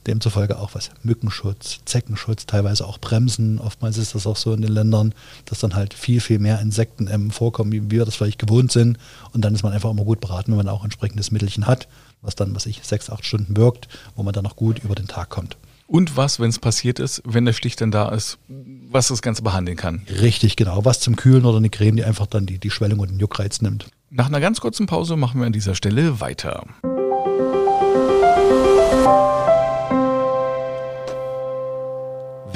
Demzufolge 0.07 0.59
auch 0.59 0.75
was 0.75 0.91
Mückenschutz, 1.03 1.81
Zeckenschutz, 1.85 2.47
teilweise 2.47 2.87
auch 2.87 2.99
Bremsen. 2.99 3.59
Oftmals 3.59 3.99
ist 3.99 4.15
das 4.15 4.27
auch 4.27 4.37
so 4.37 4.53
in 4.53 4.63
den 4.63 4.73
Ländern, 4.73 5.13
dass 5.47 5.59
dann 5.59 5.75
halt 5.75 5.95
viel, 5.95 6.21
viel 6.21 6.39
mehr 6.39 6.61
Insekten 6.61 7.09
ähm, 7.09 7.31
vorkommen, 7.31 7.73
wie 7.73 7.91
wir 7.91 8.05
das 8.05 8.15
vielleicht 8.15 8.39
gewohnt 8.39 8.71
sind. 8.71 8.99
Und 9.33 9.45
dann 9.45 9.55
ist 9.55 9.65
man 9.65 9.73
einfach 9.73 9.91
immer 9.91 10.05
gut 10.05 10.21
beraten, 10.21 10.53
wenn 10.53 10.59
man 10.59 10.69
auch 10.69 10.85
entsprechendes 10.85 11.33
Mittelchen 11.33 11.67
hat, 11.67 11.89
was 12.23 12.37
dann, 12.37 12.55
was 12.55 12.67
ich, 12.67 12.83
sechs, 12.85 13.11
acht 13.11 13.25
Stunden 13.25 13.57
wirkt, 13.57 13.89
wo 14.15 14.23
man 14.23 14.33
dann 14.33 14.45
noch 14.45 14.57
gut 14.57 14.79
über 14.79 14.95
den 14.95 15.09
Tag 15.09 15.29
kommt. 15.29 15.57
Und 15.87 16.17
was, 16.17 16.41
wenn 16.41 16.51
es 16.51 16.59
passiert 16.59 16.99
ist, 16.99 17.23
wenn 17.25 17.45
der 17.45 17.53
Stich 17.53 17.77
dann 17.77 17.91
da 17.91 18.09
ist, 18.09 18.39
was 18.49 19.09
das 19.09 19.23
Ganze 19.23 19.43
behandeln 19.43 19.77
kann. 19.77 20.03
Richtig, 20.21 20.57
genau. 20.57 20.85
Was 20.85 21.01
zum 21.01 21.17
Kühlen 21.17 21.45
oder 21.45 21.59
eine 21.59 21.71
Creme, 21.71 21.97
die 21.97 22.05
einfach 22.05 22.27
dann 22.27 22.47
die, 22.47 22.59
die 22.59 22.71
Schwellung 22.71 22.99
und 22.99 23.11
den 23.11 23.19
Juckreiz 23.21 23.61
nimmt. 23.63 23.89
Nach 24.11 24.27
einer 24.27 24.41
ganz 24.41 24.61
kurzen 24.61 24.87
Pause 24.87 25.17
machen 25.17 25.41
wir 25.41 25.47
an 25.47 25.53
dieser 25.53 25.75
Stelle 25.75 26.21
weiter. 26.21 26.65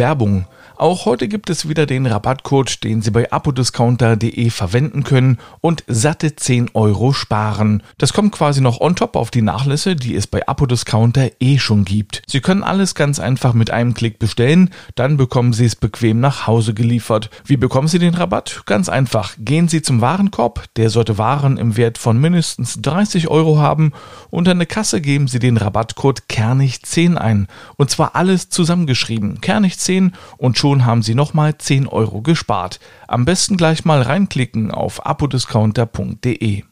Werbung 0.01 0.47
auch 0.81 1.05
heute 1.05 1.29
gibt 1.29 1.51
es 1.51 1.69
wieder 1.69 1.85
den 1.85 2.07
Rabattcode, 2.07 2.85
den 2.85 3.03
Sie 3.03 3.11
bei 3.11 3.31
apodiscounter.de 3.31 4.49
verwenden 4.49 5.05
können 5.05 5.37
und 5.61 5.85
satte 5.87 6.37
10 6.37 6.71
Euro 6.73 7.13
sparen. 7.13 7.83
Das 7.99 8.15
kommt 8.15 8.33
quasi 8.33 8.63
noch 8.63 8.81
on 8.81 8.97
top 8.97 9.15
auf 9.15 9.31
die 9.31 9.43
Nachlässe, 9.43 9.95
die 9.95 10.15
es 10.15 10.27
bei 10.27 10.49
Apodiscounter 10.49 11.33
eh 11.39 11.59
schon 11.59 11.85
gibt. 11.85 12.23
Sie 12.27 12.41
können 12.41 12.63
alles 12.63 12.95
ganz 12.95 13.21
einfach 13.21 13.53
mit 13.53 13.71
einem 13.71 13.93
Klick 13.93 14.19
bestellen, 14.19 14.71
dann 14.95 15.19
bekommen 15.19 15.53
Sie 15.53 15.67
es 15.67 15.77
bequem 15.77 16.19
nach 16.19 16.47
Hause 16.47 16.73
geliefert. 16.73 17.29
Wie 17.45 17.59
bekommen 17.59 17.89
Sie 17.89 17.99
den 17.99 18.15
Rabatt? 18.15 18.63
Ganz 18.65 18.89
einfach. 18.89 19.35
Gehen 19.39 19.69
Sie 19.69 19.83
zum 19.83 20.01
Warenkorb, 20.01 20.65
der 20.77 20.89
sollte 20.89 21.19
Waren 21.19 21.59
im 21.59 21.77
Wert 21.77 21.99
von 21.99 22.19
mindestens 22.19 22.81
30 22.81 23.29
Euro 23.29 23.59
haben 23.59 23.93
und 24.31 24.49
an 24.49 24.57
der 24.57 24.67
Kasse 24.67 25.03
geben 25.03 25.29
Sie 25.29 25.41
den 25.41 25.59
Rabattcode 25.59 26.23
Kernig10 26.31 27.17
ein. 27.17 27.49
Und 27.77 27.91
zwar 27.91 28.17
alles 28.17 28.49
zusammengeschrieben. 28.49 29.41
Kernig10 29.41 29.90
und 30.39 30.57
schon 30.57 30.71
schon 30.71 30.87
haben 30.87 31.03
Sie 31.03 31.17
nochmal 31.17 31.59
10 31.59 31.89
Euro 31.89 32.23
gespart. 32.23 32.79
Am 33.09 33.25
besten 33.25 33.57
gleich 33.57 33.85
mal 33.85 34.03
reinklicken 34.03 34.71
auf 34.71 35.05
apodiscounter.de. 35.05 36.63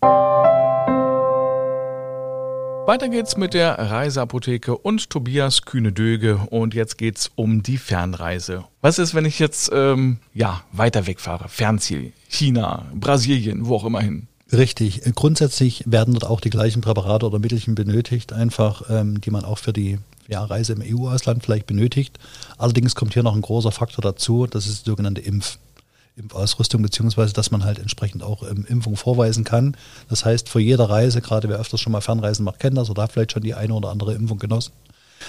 Weiter 2.87 3.09
geht's 3.09 3.37
mit 3.37 3.55
der 3.55 3.77
Reiseapotheke 3.77 4.79
und 4.79 5.11
Tobias 5.11 5.63
Kühne-Döge 5.63 6.37
und 6.51 6.75
jetzt 6.75 6.97
geht's 6.97 7.33
um 7.35 7.65
die 7.65 7.77
Fernreise. 7.77 8.65
Was 8.81 9.01
ist, 9.01 9.17
wenn 9.17 9.25
ich 9.25 9.41
jetzt 9.41 9.71
ähm, 9.75 10.19
ja 10.33 10.63
weiter 10.71 11.09
wegfahre? 11.09 11.49
Fernziel, 11.49 12.13
China, 12.29 12.87
Brasilien, 12.95 13.67
wo 13.67 13.75
auch 13.75 13.85
immer 13.85 14.01
hin? 14.01 14.29
Richtig. 14.53 15.03
Grundsätzlich 15.17 15.83
werden 15.87 16.15
dort 16.15 16.25
auch 16.25 16.41
die 16.41 16.51
gleichen 16.51 16.83
Präparate 16.83 17.27
oder 17.27 17.41
Mittelchen 17.41 17.75
benötigt, 17.75 18.33
einfach, 18.33 18.89
ähm, 18.89 19.21
die 19.21 19.33
man 19.33 19.45
auch 19.45 19.59
für 19.59 19.73
die 19.73 19.99
ja, 20.29 20.45
Reise 20.45 20.75
im 20.75 20.83
EU-Ausland 20.83 21.43
vielleicht 21.43 21.67
benötigt. 21.67 22.19
Allerdings 22.59 22.95
kommt 22.95 23.15
hier 23.15 23.23
noch 23.23 23.35
ein 23.35 23.43
großer 23.43 23.73
Faktor 23.73 24.03
dazu, 24.03 24.47
das 24.47 24.67
ist 24.67 24.87
die 24.87 24.91
sogenannte 24.91 25.23
Impf 25.23 25.59
Impfausrüstung, 26.17 26.83
beziehungsweise 26.83 27.33
dass 27.33 27.53
man 27.53 27.63
halt 27.63 27.79
entsprechend 27.79 28.25
auch 28.25 28.43
ähm, 28.43 28.67
Impfung 28.69 28.97
vorweisen 28.97 29.45
kann. 29.45 29.77
Das 30.09 30.25
heißt, 30.25 30.49
vor 30.49 30.61
jeder 30.61 30.91
Reise, 30.91 31.21
gerade 31.21 31.49
wer 31.49 31.59
öfters 31.59 31.81
schon 31.81 31.93
mal 31.93 32.01
Fernreisen 32.01 32.45
macht, 32.45 32.59
kennt 32.59 32.77
das 32.77 32.91
oder 32.91 33.05
hat 33.05 33.13
vielleicht 33.13 33.33
schon 33.33 33.45
die 33.45 33.55
eine 33.55 33.73
oder 33.73 33.91
andere 33.91 34.15
Impfung 34.15 34.41
genossen, 34.41 34.73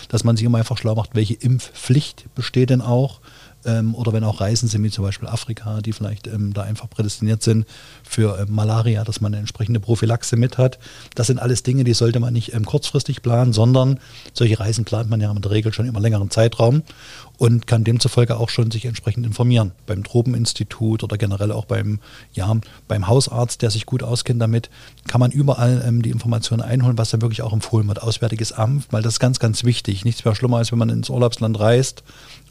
dass 0.08 0.24
man 0.24 0.36
sich 0.36 0.48
immer 0.48 0.58
einfach 0.58 0.80
schlau 0.80 0.96
macht, 0.96 1.12
welche 1.14 1.36
Impfpflicht 1.36 2.34
besteht 2.34 2.72
denn 2.72 2.82
auch 2.82 3.22
ähm, 3.66 3.96
oder 3.96 4.14
wenn 4.14 4.24
auch 4.24 4.42
Reisen 4.42 4.68
sind, 4.68 4.84
wie 4.84 4.90
zum 4.90 5.04
Beispiel 5.04 5.28
Afrika, 5.28 5.82
die 5.82 5.94
vielleicht 5.94 6.28
ähm, 6.28 6.54
da 6.54 6.64
einfach 6.64 6.90
prädestiniert 6.90 7.44
sind 7.44 7.66
für 8.04 8.40
ähm, 8.40 8.54
Malaria, 8.54 9.04
dass 9.04 9.22
man 9.22 9.34
eine 9.34 9.40
entsprechende 9.40 9.80
Prophylaxe 9.80 10.38
mit 10.38 10.58
hat. 10.58 10.80
Das 11.16 11.28
sind 11.28 11.40
alles 11.40 11.64
Dinge, 11.64 11.84
die 11.84 11.94
sollte 11.94 12.20
man 12.20 12.34
nicht 12.34 12.54
ähm, 12.54 12.66
kurzfristig 12.66 13.22
planen, 13.22 13.54
sondern 13.54 14.00
solche 14.34 14.60
Reisen 14.60 14.86
plant 14.86 15.10
man 15.10 15.22
ja 15.22 15.32
in 15.32 15.42
der 15.42 15.52
Regel 15.52 15.74
schon 15.74 15.88
immer 15.88 16.00
längeren 16.00 16.30
Zeitraum 16.30 16.84
und 17.38 17.68
kann 17.68 17.84
demzufolge 17.84 18.38
auch 18.38 18.50
schon 18.50 18.72
sich 18.72 18.86
entsprechend 18.86 19.26
informieren. 19.26 19.72
Beim 19.86 20.04
Tropeninstitut 20.04 21.04
oder 21.04 21.18
generell 21.18 21.52
auch 21.52 21.66
beim, 21.66 22.00
ja, 22.34 22.54
beim 22.88 23.08
Hausarzt, 23.08 23.62
der 23.62 23.72
sich 23.72 23.86
gut 23.86 24.04
auskennt 24.04 24.42
damit, 24.42 24.70
kann 25.08 25.20
man 25.20 25.32
überall 25.32 25.84
ähm, 25.86 26.02
die 26.02 26.12
Informationen 26.12 26.62
einholen, 26.62 26.98
was 26.98 27.10
dann 27.10 27.22
wirklich 27.22 27.42
auch 27.42 27.54
empfohlen 27.54 27.88
wird. 27.88 28.02
Auswärtiges 28.02 28.52
Amt, 28.52 28.88
weil 28.92 29.02
das 29.02 29.14
ist 29.14 29.20
ganz, 29.20 29.40
ganz 29.40 29.64
wichtig. 29.64 30.06
Nichts 30.06 30.24
mehr 30.26 30.36
schlimmer, 30.36 30.58
als 30.58 30.72
wenn 30.72 30.80
man 30.80 30.90
ins 30.90 31.10
Urlaubsland 31.10 31.60
reist 31.60 32.04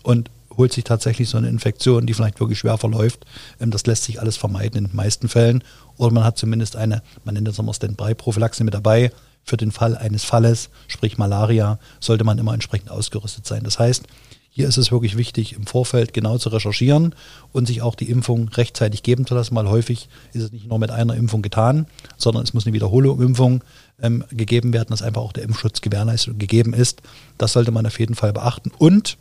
und 0.03 0.31
holt 0.59 0.73
sich 0.73 0.85
tatsächlich 0.85 1.29
so 1.29 1.39
eine 1.39 1.49
Infektion, 1.49 2.05
die 2.05 2.13
vielleicht 2.13 2.41
wirklich 2.41 2.59
schwer 2.59 2.77
verläuft. 2.77 3.25
Ähm, 3.61 3.71
das 3.71 3.87
lässt 3.87 4.05
sich 4.05 4.21
alles 4.21 4.37
vermeiden 4.37 4.77
in 4.79 4.91
den 4.91 4.97
meisten 4.97 5.29
Fällen. 5.29 5.65
Oder 5.97 6.13
man 6.13 6.25
hat 6.25 6.37
zumindest 6.37 6.77
eine, 6.77 7.03
man 7.25 7.35
nennt 7.35 7.49
das 7.49 7.59
immer 7.59 7.73
Standby-Prophylaxe 7.73 8.65
mit 8.65 8.75
dabei. 8.75 9.11
Für 9.45 9.57
den 9.57 9.73
Fall 9.73 9.97
eines 9.97 10.25
Falles, 10.25 10.69
sprich 10.89 11.17
Malaria, 11.17 11.79
sollte 12.01 12.25
man 12.25 12.37
immer 12.37 12.53
entsprechend 12.53 12.91
ausgerüstet 12.91 13.47
sein. 13.47 13.65
Das 13.65 13.79
heißt, 13.79 14.05
hier 14.51 14.67
ist 14.67 14.77
es 14.77 14.91
wirklich 14.91 15.17
wichtig, 15.17 15.55
im 15.55 15.67
Vorfeld 15.67 16.13
genau 16.13 16.37
zu 16.37 16.49
recherchieren 16.49 17.15
und 17.53 17.67
sich 17.67 17.81
auch 17.81 17.95
die 17.95 18.11
Impfung 18.11 18.49
rechtzeitig 18.49 19.05
geben 19.05 19.25
zu 19.25 19.37
lassen, 19.37 19.55
weil 19.55 19.69
häufig 19.69 20.09
ist 20.33 20.43
es 20.43 20.53
nicht 20.53 20.67
nur 20.67 20.81
mit 20.81 20.91
einer 20.91 21.15
Impfung 21.15 21.43
getan, 21.43 21.87
sondern 22.17 22.43
es 22.43 22.55
muss 22.55 22.67
eine 22.67 22.75
Wiederholung 22.75 23.63
ähm, 24.03 24.25
gegeben 24.31 24.73
werden, 24.73 24.89
dass 24.91 25.01
einfach 25.01 25.23
auch 25.23 25.33
der 25.33 25.45
Impfschutz 25.45 25.81
gewährleistet 25.81 26.33
und 26.33 26.41
gegeben 26.41 26.75
ist. 26.75 27.03
Das 27.39 27.53
sollte 27.53 27.71
man 27.71 27.87
auf 27.87 28.01
jeden 28.01 28.17
Fall 28.17 28.33
beachten. 28.33 28.73
Und 28.77 29.17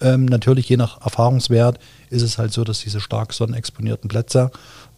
ähm, 0.00 0.24
natürlich, 0.26 0.68
je 0.68 0.76
nach 0.76 1.00
Erfahrungswert, 1.02 1.78
ist 2.10 2.22
es 2.22 2.38
halt 2.38 2.52
so, 2.52 2.64
dass 2.64 2.80
diese 2.80 3.00
stark 3.00 3.32
sonnenexponierten 3.32 4.08
Plätze 4.08 4.50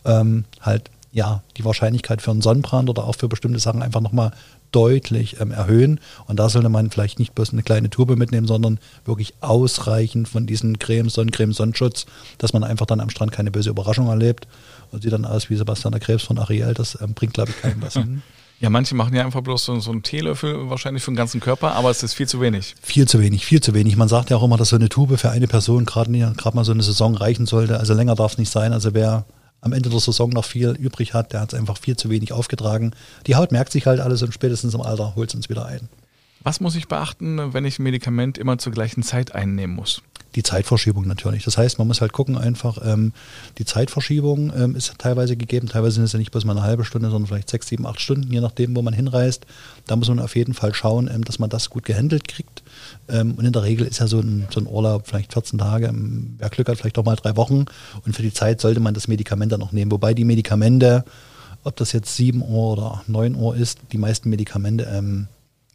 ähm, 0.05 0.45
halt 0.61 0.91
ja 1.13 1.43
die 1.57 1.65
Wahrscheinlichkeit 1.65 2.23
für 2.23 2.31
einen 2.31 2.43
Sonnenbrand 2.43 2.89
oder 2.89 3.05
auch 3.05 3.17
für 3.17 3.29
bestimmte 3.29 3.59
Sachen 3.59 3.83
einfach 3.83 4.01
nochmal 4.01 4.33
deutlich 4.73 5.39
ähm, 5.41 5.53
erhöhen. 5.53 6.01
Und 6.27 6.39
da 6.39 6.49
sollte 6.49 6.71
man 6.71 6.91
vielleicht 6.91 7.19
nicht 7.19 7.35
bloß 7.35 7.53
eine 7.53 7.63
kleine 7.63 7.91
Tube 7.91 8.17
mitnehmen, 8.17 8.47
sondern 8.47 8.81
wirklich 9.05 9.35
ausreichend 9.41 10.29
von 10.29 10.47
diesen 10.47 10.79
Creme, 10.79 11.11
Sonnencreme, 11.11 11.53
Sonnenschutz, 11.53 12.07
dass 12.39 12.55
man 12.55 12.65
einfach 12.65 12.87
dann 12.87 13.01
am 13.01 13.11
Strand 13.11 13.33
keine 13.33 13.51
böse 13.51 13.71
Überraschung 13.71 14.09
erlebt 14.09 14.49
und 14.91 15.03
sieht 15.03 15.13
dann 15.13 15.27
aus 15.27 15.51
wie 15.51 15.57
Sebastian 15.57 15.93
der 15.93 16.01
Krebs 16.01 16.25
von 16.25 16.39
Ariel. 16.39 16.75
Das 16.75 16.99
ähm, 17.01 17.13
bringt, 17.15 17.35
glaube 17.35 17.51
ich, 17.51 17.61
keinem 17.61 17.83
was. 17.83 17.99
Ja, 18.62 18.71
manche 18.71 18.95
machen 18.95 19.12
ja 19.12 19.25
einfach 19.25 19.40
bloß 19.40 19.64
so, 19.64 19.81
so 19.81 19.90
einen 19.90 20.04
Teelöffel 20.04 20.71
wahrscheinlich 20.71 21.02
für 21.02 21.11
den 21.11 21.16
ganzen 21.16 21.40
Körper, 21.40 21.73
aber 21.73 21.90
es 21.90 22.04
ist 22.04 22.14
viel 22.14 22.28
zu 22.28 22.40
wenig. 22.40 22.76
Viel 22.81 23.09
zu 23.09 23.19
wenig, 23.19 23.45
viel 23.45 23.61
zu 23.61 23.75
wenig. 23.75 23.97
Man 23.97 24.07
sagt 24.07 24.31
ja 24.31 24.37
auch 24.37 24.45
immer, 24.45 24.57
dass 24.57 24.69
so 24.69 24.76
eine 24.76 24.88
Tube 24.88 25.19
für 25.19 25.31
eine 25.31 25.49
Person 25.49 25.85
gerade 25.85 26.12
mal 26.54 26.64
so 26.64 26.71
eine 26.71 26.85
Saison 26.85 27.16
reichen 27.16 27.47
sollte. 27.47 27.81
Also 27.81 27.92
länger 27.92 28.14
darf 28.14 28.35
es 28.35 28.38
nicht 28.38 28.52
sein. 28.52 28.73
Also 28.73 28.95
wer 28.95 29.25
am 29.62 29.73
Ende 29.73 29.90
der 29.90 29.99
Saison 29.99 30.31
noch 30.31 30.45
viel 30.45 30.71
übrig 30.78 31.12
hat, 31.12 31.33
der 31.33 31.40
hat 31.40 31.52
es 31.52 31.59
einfach 31.59 31.76
viel 31.76 31.97
zu 31.97 32.09
wenig 32.09 32.33
aufgetragen. 32.33 32.92
Die 33.26 33.35
Haut 33.35 33.50
merkt 33.50 33.73
sich 33.73 33.87
halt 33.87 33.99
alles 33.99 34.23
und 34.23 34.33
spätestens 34.33 34.75
im 34.75 34.81
Alter 34.81 35.16
holt 35.16 35.31
es 35.31 35.35
uns 35.35 35.49
wieder 35.49 35.66
ein. 35.66 35.88
Was 36.43 36.61
muss 36.61 36.77
ich 36.77 36.89
beachten, 36.89 37.53
wenn 37.53 37.65
ich 37.65 37.79
ein 37.79 37.85
Medikament 37.85 38.39
immer 38.39 38.59
zur 38.59 38.73
gleichen 38.73 39.03
Zeit 39.03 39.35
einnehmen 39.35 39.77
muss? 39.77 40.03
die 40.35 40.43
Zeitverschiebung 40.43 41.07
natürlich. 41.07 41.45
Das 41.45 41.59
heißt, 41.59 41.79
man 41.79 41.89
muss 41.89 42.01
halt 42.01 42.13
gucken 42.13 42.39
einfach, 42.39 42.79
ähm, 42.85 43.13
die 43.59 43.65
Zeitverschiebung 43.65 44.53
ähm, 44.57 44.77
ist 44.77 44.95
teilweise 44.99 45.37
gegeben, 45.37 45.69
teilweise 45.69 45.97
sind 45.97 46.05
es 46.05 46.13
ja 46.13 46.19
nicht 46.19 46.31
bloß 46.31 46.45
mal 46.45 46.57
eine 46.57 46.67
halbe 46.67 46.85
Stunde, 46.85 47.11
sondern 47.11 47.29
vielleicht 47.29 47.51
sechs, 47.51 47.69
sieben, 47.69 47.87
acht 47.87 48.01
Stunden, 48.01 48.33
je 48.33 48.41
nachdem, 48.41 48.75
wo 48.75 48.83
man 48.83 48.95
hinreist. 48.95 49.47
Da 49.87 49.97
muss 49.97 50.09
man 50.09 50.21
auf 50.21 50.37
jeden 50.37 50.55
Fall 50.55 50.75
schauen, 50.75 51.11
ähm, 51.13 51.25
dass 51.25 51.39
man 51.39 51.51
das 51.51 51.71
gut 51.71 51.85
gehandelt 51.85 52.29
kriegt. 52.29 52.63
Ähm, 53.09 53.35
und 53.35 53.45
in 53.45 53.53
der 53.53 53.63
Regel 53.63 53.87
ist 53.87 54.01
ja 54.01 54.07
so 54.07 54.21
ein, 54.21 54.49
so 54.51 54.61
ein 54.61 54.67
Urlaub 54.67 55.07
vielleicht 55.07 55.33
14 55.33 55.59
Tage, 55.59 55.87
ähm, 55.87 56.37
wer 56.39 56.49
Glück 56.49 56.69
hat, 56.69 56.79
vielleicht 56.79 56.99
auch 56.99 57.05
mal 57.05 57.17
drei 57.17 57.37
Wochen. 57.37 57.67
Und 58.05 58.17
für 58.17 58.23
die 58.23 58.33
Zeit 58.33 58.61
sollte 58.61 58.81
man 58.81 58.95
das 58.95 59.09
Medikament 59.09 59.53
dann 59.53 59.61
noch 59.61 59.73
nehmen. 59.73 59.91
Wobei 59.91 60.15
die 60.15 60.25
Medikamente, 60.25 61.05
ob 61.65 61.77
das 61.77 61.93
jetzt 61.93 62.17
7 62.17 62.43
Uhr 62.43 62.73
oder 62.73 63.03
9 63.07 63.35
Uhr 63.35 63.55
ist, 63.55 63.79
die 63.93 63.99
meisten 63.99 64.31
Medikamente, 64.31 64.85
ähm, 64.85 65.29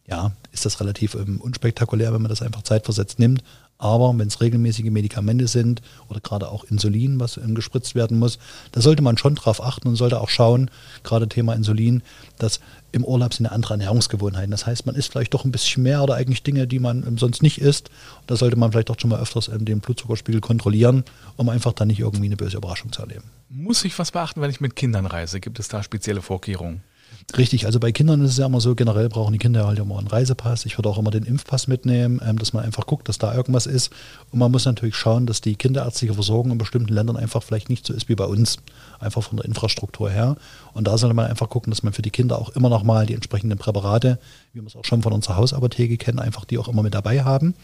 ja, 0.07 0.31
ist 0.53 0.65
das 0.65 0.79
relativ 0.79 1.15
ähm, 1.15 1.41
unspektakulär, 1.41 2.13
wenn 2.13 2.21
man 2.21 2.29
das 2.29 2.41
einfach 2.41 2.63
zeitversetzt 2.63 3.19
nimmt. 3.19 3.43
Aber 3.79 4.17
wenn 4.17 4.27
es 4.27 4.41
regelmäßige 4.41 4.89
Medikamente 4.89 5.47
sind 5.47 5.83
oder 6.09 6.19
gerade 6.19 6.49
auch 6.49 6.63
Insulin, 6.63 7.19
was 7.19 7.37
ähm, 7.37 7.53
gespritzt 7.53 7.93
werden 7.93 8.17
muss, 8.17 8.39
da 8.71 8.81
sollte 8.81 9.03
man 9.03 9.17
schon 9.17 9.35
drauf 9.35 9.61
achten 9.61 9.89
und 9.89 9.95
sollte 9.97 10.19
auch 10.19 10.29
schauen, 10.29 10.71
gerade 11.03 11.27
Thema 11.27 11.53
Insulin, 11.53 12.01
dass 12.39 12.59
im 12.91 13.03
Urlaub 13.03 13.33
sind 13.33 13.45
eine 13.45 13.53
andere 13.53 13.75
Ernährungsgewohnheiten. 13.75 14.49
Das 14.49 14.65
heißt, 14.65 14.85
man 14.87 14.95
isst 14.95 15.11
vielleicht 15.11 15.33
doch 15.33 15.45
ein 15.45 15.51
bisschen 15.51 15.83
mehr 15.83 16.01
oder 16.01 16.15
eigentlich 16.15 16.41
Dinge, 16.41 16.65
die 16.65 16.79
man 16.79 17.05
ähm, 17.05 17.17
sonst 17.17 17.43
nicht 17.43 17.59
isst. 17.59 17.91
Da 18.25 18.35
sollte 18.35 18.55
man 18.55 18.71
vielleicht 18.71 18.89
auch 18.89 18.99
schon 18.99 19.09
mal 19.09 19.19
öfters 19.19 19.49
ähm, 19.49 19.65
den 19.65 19.81
Blutzuckerspiegel 19.81 20.41
kontrollieren, 20.41 21.03
um 21.35 21.49
einfach 21.49 21.73
dann 21.73 21.89
nicht 21.89 21.99
irgendwie 21.99 22.25
eine 22.25 22.37
böse 22.37 22.57
Überraschung 22.57 22.91
zu 22.93 23.01
erleben. 23.01 23.25
Muss 23.49 23.85
ich 23.85 23.99
was 23.99 24.11
beachten, 24.11 24.41
wenn 24.41 24.49
ich 24.49 24.61
mit 24.61 24.75
Kindern 24.75 25.05
reise? 25.05 25.39
Gibt 25.39 25.59
es 25.59 25.67
da 25.67 25.83
spezielle 25.83 26.21
Vorkehrungen? 26.21 26.81
Richtig, 27.37 27.65
also 27.65 27.79
bei 27.79 27.91
Kindern 27.91 28.21
ist 28.21 28.31
es 28.31 28.37
ja 28.37 28.45
immer 28.45 28.61
so, 28.61 28.73
generell 28.73 29.09
brauchen 29.09 29.33
die 29.33 29.37
Kinder 29.37 29.67
halt 29.67 29.79
immer 29.79 29.97
einen 29.97 30.07
Reisepass. 30.07 30.65
Ich 30.65 30.77
würde 30.77 30.87
auch 30.87 30.97
immer 30.97 31.11
den 31.11 31.23
Impfpass 31.23 31.67
mitnehmen, 31.67 32.21
ähm, 32.25 32.39
dass 32.39 32.53
man 32.53 32.63
einfach 32.63 32.85
guckt, 32.85 33.09
dass 33.09 33.17
da 33.17 33.35
irgendwas 33.35 33.65
ist. 33.65 33.91
Und 34.31 34.39
man 34.39 34.49
muss 34.49 34.65
natürlich 34.65 34.95
schauen, 34.95 35.25
dass 35.25 35.41
die 35.41 35.55
kinderärztliche 35.55 36.13
Versorgung 36.13 36.53
in 36.53 36.57
bestimmten 36.57 36.93
Ländern 36.93 37.17
einfach 37.17 37.43
vielleicht 37.43 37.69
nicht 37.69 37.85
so 37.85 37.93
ist 37.93 38.07
wie 38.07 38.15
bei 38.15 38.23
uns, 38.23 38.57
einfach 38.99 39.23
von 39.23 39.37
der 39.37 39.45
Infrastruktur 39.45 40.09
her. 40.09 40.37
Und 40.73 40.87
da 40.87 40.97
sollte 40.97 41.15
man 41.15 41.27
einfach 41.27 41.49
gucken, 41.49 41.69
dass 41.69 41.83
man 41.83 41.91
für 41.91 42.01
die 42.01 42.11
Kinder 42.11 42.39
auch 42.39 42.49
immer 42.49 42.69
noch 42.69 42.83
mal 42.83 43.05
die 43.05 43.13
entsprechenden 43.13 43.57
Präparate, 43.57 44.19
wie 44.53 44.61
wir 44.61 44.67
es 44.67 44.75
auch 44.77 44.85
schon 44.85 45.01
von 45.01 45.11
unserer 45.11 45.35
Hausapotheke 45.35 45.97
kennen, 45.97 46.19
einfach 46.19 46.45
die 46.45 46.57
auch 46.57 46.69
immer 46.69 46.83
mit 46.83 46.93
dabei 46.93 47.23
haben. 47.23 47.55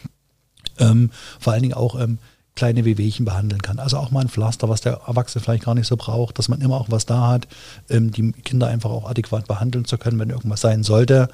Ähm, 0.78 1.10
vor 1.40 1.52
allen 1.52 1.62
Dingen 1.62 1.74
auch 1.74 1.98
ähm, 1.98 2.18
kleine 2.56 2.84
Wehwehchen 2.84 3.24
behandeln 3.24 3.62
kann. 3.62 3.78
Also 3.78 3.96
auch 3.96 4.10
mal 4.10 4.20
ein 4.20 4.28
Pflaster, 4.28 4.68
was 4.68 4.80
der 4.80 5.00
Erwachsene 5.06 5.42
vielleicht 5.42 5.64
gar 5.64 5.74
nicht 5.74 5.86
so 5.86 5.96
braucht, 5.96 6.38
dass 6.38 6.48
man 6.48 6.60
immer 6.60 6.76
auch 6.76 6.90
was 6.90 7.06
da 7.06 7.28
hat, 7.28 7.48
ähm, 7.90 8.12
die 8.12 8.32
Kinder 8.32 8.68
einfach 8.68 8.90
auch 8.90 9.08
adäquat 9.08 9.48
behandeln 9.48 9.84
zu 9.84 9.98
können, 9.98 10.18
wenn 10.18 10.30
irgendwas 10.30 10.60
sein 10.60 10.82
sollte. 10.82 11.28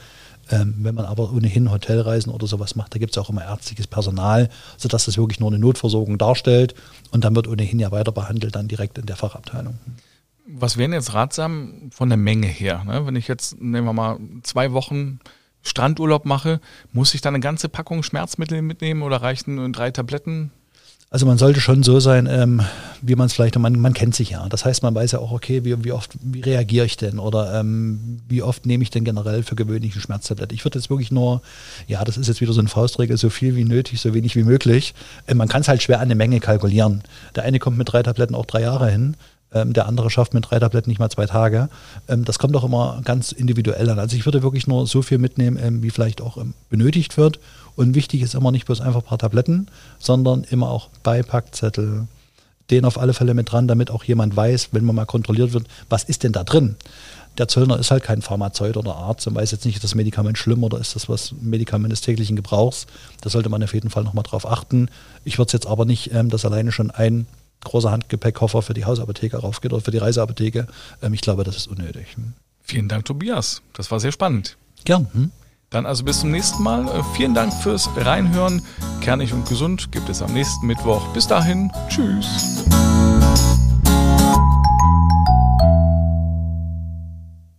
Ähm, 0.50 0.74
wenn 0.78 0.94
man 0.94 1.04
aber 1.04 1.32
ohnehin 1.32 1.70
Hotelreisen 1.70 2.32
oder 2.32 2.46
sowas 2.46 2.74
macht, 2.74 2.94
da 2.94 2.98
gibt 2.98 3.12
es 3.12 3.18
auch 3.18 3.30
immer 3.30 3.44
ärztliches 3.44 3.86
Personal, 3.86 4.48
sodass 4.78 5.04
das 5.04 5.18
wirklich 5.18 5.40
nur 5.40 5.50
eine 5.50 5.58
Notversorgung 5.58 6.18
darstellt 6.18 6.74
und 7.10 7.24
dann 7.24 7.36
wird 7.36 7.46
ohnehin 7.46 7.78
ja 7.78 7.92
weiter 7.92 8.12
behandelt, 8.12 8.56
dann 8.56 8.66
direkt 8.66 8.98
in 8.98 9.06
der 9.06 9.16
Fachabteilung. 9.16 9.78
Was 10.46 10.76
wären 10.76 10.92
jetzt 10.92 11.14
ratsam 11.14 11.90
von 11.92 12.08
der 12.08 12.18
Menge 12.18 12.48
her? 12.48 12.82
Ne? 12.84 13.06
Wenn 13.06 13.14
ich 13.14 13.28
jetzt, 13.28 13.60
nehmen 13.60 13.86
wir 13.86 13.92
mal, 13.92 14.18
zwei 14.42 14.72
Wochen 14.72 15.20
Strandurlaub 15.62 16.24
mache, 16.24 16.60
muss 16.92 17.14
ich 17.14 17.20
dann 17.20 17.34
eine 17.34 17.42
ganze 17.42 17.68
Packung 17.68 18.02
Schmerzmittel 18.02 18.62
mitnehmen 18.62 19.02
oder 19.02 19.18
reichen 19.18 19.72
drei 19.72 19.90
Tabletten? 19.90 20.50
Also 21.12 21.26
man 21.26 21.38
sollte 21.38 21.60
schon 21.60 21.82
so 21.82 21.98
sein, 21.98 22.28
ähm, 22.30 22.62
wie 23.02 23.16
man 23.16 23.26
es 23.26 23.32
vielleicht, 23.32 23.58
man, 23.58 23.80
man 23.80 23.94
kennt 23.94 24.14
sich 24.14 24.30
ja. 24.30 24.48
Das 24.48 24.64
heißt, 24.64 24.84
man 24.84 24.94
weiß 24.94 25.10
ja 25.10 25.18
auch, 25.18 25.32
okay, 25.32 25.64
wie, 25.64 25.82
wie 25.82 25.90
oft, 25.90 26.12
wie 26.22 26.40
reagiere 26.40 26.86
ich 26.86 26.96
denn 26.96 27.18
oder 27.18 27.58
ähm, 27.58 28.20
wie 28.28 28.42
oft 28.42 28.64
nehme 28.64 28.84
ich 28.84 28.90
denn 28.90 29.02
generell 29.02 29.42
für 29.42 29.56
gewöhnliche 29.56 29.98
Schmerztablette. 29.98 30.54
Ich 30.54 30.64
würde 30.64 30.78
jetzt 30.78 30.88
wirklich 30.88 31.10
nur, 31.10 31.42
ja, 31.88 32.04
das 32.04 32.16
ist 32.16 32.28
jetzt 32.28 32.40
wieder 32.40 32.52
so 32.52 32.60
ein 32.60 32.68
Faustregel, 32.68 33.16
so 33.16 33.28
viel 33.28 33.56
wie 33.56 33.64
nötig, 33.64 34.00
so 34.00 34.14
wenig 34.14 34.36
wie 34.36 34.44
möglich. 34.44 34.94
Äh, 35.26 35.34
man 35.34 35.48
kann 35.48 35.62
es 35.62 35.68
halt 35.68 35.82
schwer 35.82 35.98
an 35.98 36.04
eine 36.04 36.14
Menge 36.14 36.38
kalkulieren. 36.38 37.02
Der 37.34 37.42
eine 37.42 37.58
kommt 37.58 37.76
mit 37.76 37.92
drei 37.92 38.04
Tabletten 38.04 38.36
auch 38.36 38.46
drei 38.46 38.60
Jahre 38.60 38.88
hin. 38.88 39.16
Ähm, 39.52 39.72
der 39.72 39.86
andere 39.86 40.10
schafft 40.10 40.32
mit 40.32 40.48
drei 40.48 40.58
Tabletten 40.58 40.90
nicht 40.90 41.00
mal 41.00 41.10
zwei 41.10 41.26
Tage. 41.26 41.68
Ähm, 42.08 42.24
das 42.24 42.38
kommt 42.38 42.54
auch 42.56 42.64
immer 42.64 43.00
ganz 43.04 43.32
individuell 43.32 43.88
an. 43.90 43.98
Also 43.98 44.16
ich 44.16 44.24
würde 44.24 44.42
wirklich 44.42 44.66
nur 44.66 44.86
so 44.86 45.02
viel 45.02 45.18
mitnehmen, 45.18 45.58
ähm, 45.60 45.82
wie 45.82 45.90
vielleicht 45.90 46.20
auch 46.20 46.36
ähm, 46.36 46.54
benötigt 46.68 47.16
wird 47.16 47.40
und 47.76 47.94
wichtig 47.94 48.22
ist 48.22 48.34
immer 48.34 48.52
nicht 48.52 48.66
bloß 48.66 48.80
einfach 48.80 49.00
ein 49.00 49.06
paar 49.06 49.18
Tabletten, 49.18 49.66
sondern 49.98 50.44
immer 50.44 50.70
auch 50.70 50.88
Beipackzettel. 51.02 52.06
Den 52.70 52.84
auf 52.84 52.98
alle 52.98 53.14
Fälle 53.14 53.34
mit 53.34 53.50
dran, 53.50 53.66
damit 53.66 53.90
auch 53.90 54.04
jemand 54.04 54.36
weiß, 54.36 54.68
wenn 54.72 54.84
man 54.84 54.94
mal 54.94 55.04
kontrolliert 55.04 55.52
wird, 55.52 55.66
was 55.88 56.04
ist 56.04 56.22
denn 56.22 56.32
da 56.32 56.44
drin? 56.44 56.76
Der 57.38 57.48
Zöllner 57.48 57.78
ist 57.78 57.90
halt 57.90 58.04
kein 58.04 58.22
Pharmazeut 58.22 58.76
oder 58.76 58.94
Arzt 58.94 59.26
und 59.26 59.34
weiß 59.34 59.50
jetzt 59.50 59.64
nicht, 59.64 59.76
ist 59.76 59.84
das 59.84 59.94
Medikament 59.94 60.38
schlimm 60.38 60.62
oder 60.62 60.78
ist 60.78 60.94
das 60.94 61.08
was 61.08 61.32
Medikament 61.40 61.90
des 61.90 62.00
täglichen 62.00 62.36
Gebrauchs. 62.36 62.86
Da 63.22 63.30
sollte 63.30 63.48
man 63.48 63.62
auf 63.62 63.74
jeden 63.74 63.90
Fall 63.90 64.04
nochmal 64.04 64.24
drauf 64.24 64.46
achten. 64.46 64.88
Ich 65.24 65.38
würde 65.38 65.46
es 65.48 65.52
jetzt 65.52 65.66
aber 65.66 65.84
nicht, 65.84 66.12
ähm, 66.12 66.28
dass 66.28 66.44
alleine 66.44 66.70
schon 66.70 66.90
ein 66.90 67.26
großer 67.64 67.90
Handgepäckkoffer 67.90 68.62
für 68.62 68.74
die 68.74 68.84
Hausapotheke 68.84 69.36
raufgeht 69.36 69.72
oder 69.72 69.82
für 69.82 69.90
die 69.90 69.98
Reiseapotheke. 69.98 70.66
Ähm, 71.02 71.14
ich 71.14 71.20
glaube, 71.20 71.44
das 71.44 71.56
ist 71.56 71.66
unnötig. 71.66 72.16
Vielen 72.62 72.88
Dank, 72.88 73.04
Tobias. 73.04 73.62
Das 73.72 73.90
war 73.90 74.00
sehr 74.00 74.12
spannend. 74.12 74.56
Gern. 74.84 75.08
Hm? 75.12 75.30
Dann 75.70 75.86
also 75.86 76.04
bis 76.04 76.20
zum 76.20 76.30
nächsten 76.30 76.62
Mal. 76.62 76.88
Äh, 76.88 77.02
vielen 77.14 77.34
Dank 77.34 77.52
fürs 77.52 77.88
Reinhören. 77.96 78.62
Kernig 79.00 79.32
und 79.32 79.48
gesund 79.48 79.92
gibt 79.92 80.08
es 80.08 80.20
am 80.20 80.32
nächsten 80.32 80.66
Mittwoch. 80.66 81.06
Bis 81.12 81.26
dahin. 81.26 81.70
Tschüss. 81.88 82.64